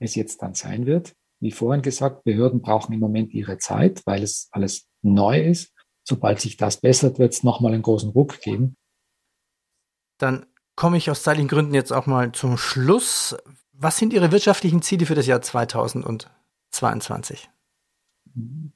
es 0.00 0.16
jetzt 0.16 0.42
dann 0.42 0.54
sein 0.54 0.86
wird. 0.86 1.14
Wie 1.40 1.52
vorhin 1.52 1.82
gesagt, 1.82 2.24
Behörden 2.24 2.60
brauchen 2.60 2.92
im 2.92 3.00
Moment 3.00 3.32
ihre 3.32 3.58
Zeit, 3.58 4.02
weil 4.06 4.22
es 4.22 4.48
alles 4.50 4.88
neu 5.02 5.40
ist. 5.40 5.72
Sobald 6.04 6.40
sich 6.40 6.56
das 6.56 6.80
bessert, 6.80 7.20
wird 7.20 7.32
es 7.32 7.44
nochmal 7.44 7.74
einen 7.74 7.82
großen 7.82 8.10
Ruck 8.10 8.40
geben. 8.40 8.76
Dann 10.18 10.46
komme 10.76 10.96
ich 10.96 11.10
aus 11.10 11.22
zeitlichen 11.22 11.48
Gründen 11.48 11.74
jetzt 11.74 11.92
auch 11.92 12.06
mal 12.06 12.32
zum 12.32 12.56
Schluss. 12.58 13.36
Was 13.72 13.98
sind 13.98 14.12
Ihre 14.12 14.32
wirtschaftlichen 14.32 14.82
Ziele 14.82 15.06
für 15.06 15.14
das 15.14 15.26
Jahr 15.26 15.42
2022? 15.42 17.48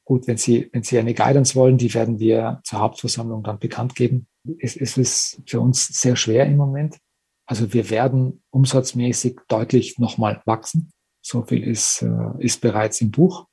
Gut, 0.04 0.26
wenn 0.26 0.36
Sie, 0.36 0.68
wenn 0.72 0.82
Sie 0.82 0.98
eine 0.98 1.14
Guidance 1.14 1.54
wollen, 1.54 1.78
die 1.78 1.92
werden 1.94 2.18
wir 2.18 2.60
zur 2.64 2.80
Hauptversammlung 2.80 3.42
dann 3.42 3.58
bekannt 3.58 3.94
geben. 3.94 4.26
Es, 4.58 4.76
es 4.76 4.96
ist 4.96 5.42
für 5.46 5.60
uns 5.60 5.86
sehr 5.86 6.16
schwer 6.16 6.46
im 6.46 6.56
Moment. 6.56 6.98
Also 7.46 7.72
wir 7.72 7.90
werden 7.90 8.42
umsatzmäßig 8.50 9.38
deutlich 9.48 9.98
nochmal 9.98 10.42
wachsen. 10.44 10.92
So 11.22 11.42
viel 11.42 11.62
ist, 11.62 12.02
äh, 12.02 12.44
ist 12.44 12.60
bereits 12.60 13.00
im 13.00 13.10
Buch. 13.10 13.46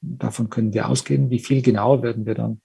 Davon 0.00 0.50
können 0.50 0.72
wir 0.74 0.88
ausgehen. 0.88 1.30
Wie 1.30 1.38
viel 1.38 1.62
genau 1.62 2.02
werden 2.02 2.26
wir 2.26 2.34
dann 2.34 2.60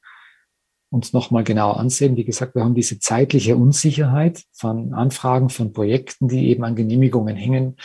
uns 0.90 1.14
nochmal 1.14 1.44
genau 1.44 1.72
ansehen. 1.72 2.16
Wie 2.16 2.24
gesagt, 2.24 2.56
wir 2.56 2.64
haben 2.64 2.76
diese 2.76 3.00
zeitliche 3.00 3.56
Unsicherheit 3.56 4.44
von 4.54 4.94
Anfragen, 4.94 5.50
von 5.50 5.74
Projekten, 5.74 6.28
die 6.28 6.50
eben 6.50 6.64
an 6.64 6.76
Genehmigungen 6.76 7.36
hängen, 7.36 7.76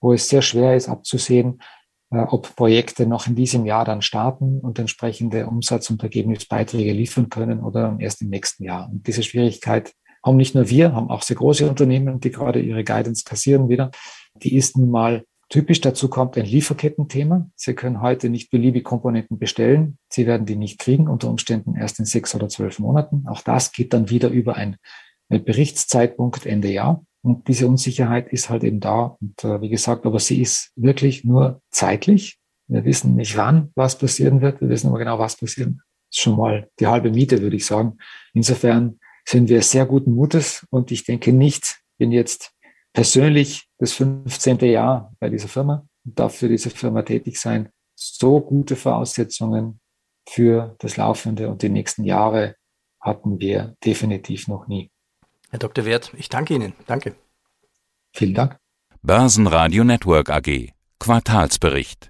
wo 0.00 0.12
es 0.12 0.28
sehr 0.28 0.42
schwer 0.42 0.76
ist 0.76 0.88
abzusehen, 0.88 1.60
ob 2.10 2.56
Projekte 2.56 3.06
noch 3.06 3.26
in 3.26 3.36
diesem 3.36 3.66
Jahr 3.66 3.84
dann 3.84 4.02
starten 4.02 4.58
und 4.60 4.78
entsprechende 4.78 5.46
Umsatz- 5.46 5.90
und 5.90 6.02
Ergebnisbeiträge 6.02 6.92
liefern 6.92 7.28
können 7.28 7.60
oder 7.60 7.96
erst 8.00 8.20
im 8.22 8.30
nächsten 8.30 8.64
Jahr. 8.64 8.90
Und 8.90 9.06
diese 9.06 9.22
Schwierigkeit 9.22 9.92
haben 10.24 10.36
nicht 10.36 10.54
nur 10.54 10.68
wir, 10.68 10.92
haben 10.92 11.08
auch 11.08 11.22
sehr 11.22 11.36
große 11.36 11.68
Unternehmen, 11.68 12.20
die 12.20 12.30
gerade 12.30 12.60
ihre 12.60 12.84
Guidance 12.84 13.24
kassieren 13.24 13.68
wieder. 13.68 13.90
Die 14.34 14.56
ist 14.56 14.76
nun 14.76 14.90
mal 14.90 15.24
typisch. 15.48 15.80
Dazu 15.80 16.08
kommt 16.08 16.36
ein 16.36 16.46
Lieferkettenthema. 16.46 17.48
Sie 17.54 17.74
können 17.74 18.00
heute 18.00 18.28
nicht 18.28 18.50
beliebig 18.50 18.84
Komponenten 18.84 19.38
bestellen. 19.38 19.98
Sie 20.08 20.26
werden 20.26 20.46
die 20.46 20.56
nicht 20.56 20.78
kriegen, 20.78 21.08
unter 21.08 21.28
Umständen 21.28 21.76
erst 21.76 22.00
in 22.00 22.06
sechs 22.06 22.34
oder 22.34 22.48
zwölf 22.48 22.78
Monaten. 22.80 23.24
Auch 23.28 23.42
das 23.42 23.72
geht 23.72 23.92
dann 23.92 24.10
wieder 24.10 24.30
über 24.30 24.56
einen 24.56 24.76
Berichtszeitpunkt 25.28 26.44
Ende 26.44 26.72
Jahr. 26.72 27.04
Und 27.22 27.48
diese 27.48 27.66
Unsicherheit 27.66 28.32
ist 28.32 28.48
halt 28.48 28.64
eben 28.64 28.80
da. 28.80 29.16
Und 29.20 29.44
äh, 29.44 29.60
wie 29.60 29.68
gesagt, 29.68 30.06
aber 30.06 30.18
sie 30.18 30.40
ist 30.40 30.72
wirklich 30.76 31.24
nur 31.24 31.60
zeitlich. 31.70 32.38
Wir 32.66 32.84
wissen 32.84 33.14
nicht, 33.16 33.36
wann 33.36 33.70
was 33.74 33.98
passieren 33.98 34.40
wird. 34.40 34.60
Wir 34.60 34.68
wissen 34.68 34.88
aber 34.88 34.98
genau, 34.98 35.18
was 35.18 35.36
passieren. 35.36 35.82
Das 36.08 36.16
ist 36.16 36.22
schon 36.22 36.36
mal 36.36 36.68
die 36.78 36.86
halbe 36.86 37.10
Miete, 37.10 37.42
würde 37.42 37.56
ich 37.56 37.66
sagen. 37.66 37.98
Insofern 38.32 38.98
sind 39.26 39.48
wir 39.48 39.62
sehr 39.62 39.86
guten 39.86 40.14
Mutes 40.14 40.66
und 40.70 40.90
ich 40.90 41.04
denke 41.04 41.32
nicht, 41.32 41.80
bin 41.98 42.10
jetzt 42.10 42.52
persönlich 42.92 43.68
das 43.78 43.92
15. 43.92 44.58
Jahr 44.60 45.12
bei 45.20 45.28
dieser 45.28 45.48
Firma 45.48 45.86
und 46.04 46.18
darf 46.18 46.36
für 46.36 46.48
diese 46.48 46.70
Firma 46.70 47.02
tätig 47.02 47.38
sein. 47.38 47.68
So 47.94 48.40
gute 48.40 48.76
Voraussetzungen 48.76 49.80
für 50.28 50.74
das 50.78 50.96
laufende 50.96 51.48
und 51.48 51.62
die 51.62 51.68
nächsten 51.68 52.04
Jahre 52.04 52.56
hatten 53.00 53.40
wir 53.40 53.76
definitiv 53.84 54.48
noch 54.48 54.68
nie. 54.68 54.90
Herr 55.50 55.58
Dr. 55.58 55.84
Wert, 55.84 56.12
ich 56.16 56.28
danke 56.28 56.54
Ihnen. 56.54 56.72
Danke. 56.86 57.14
Vielen 58.12 58.34
Dank. 58.34 58.56
Börsenradio 59.02 59.84
Network 59.84 60.30
AG. 60.30 60.72
Quartalsbericht. 60.98 62.09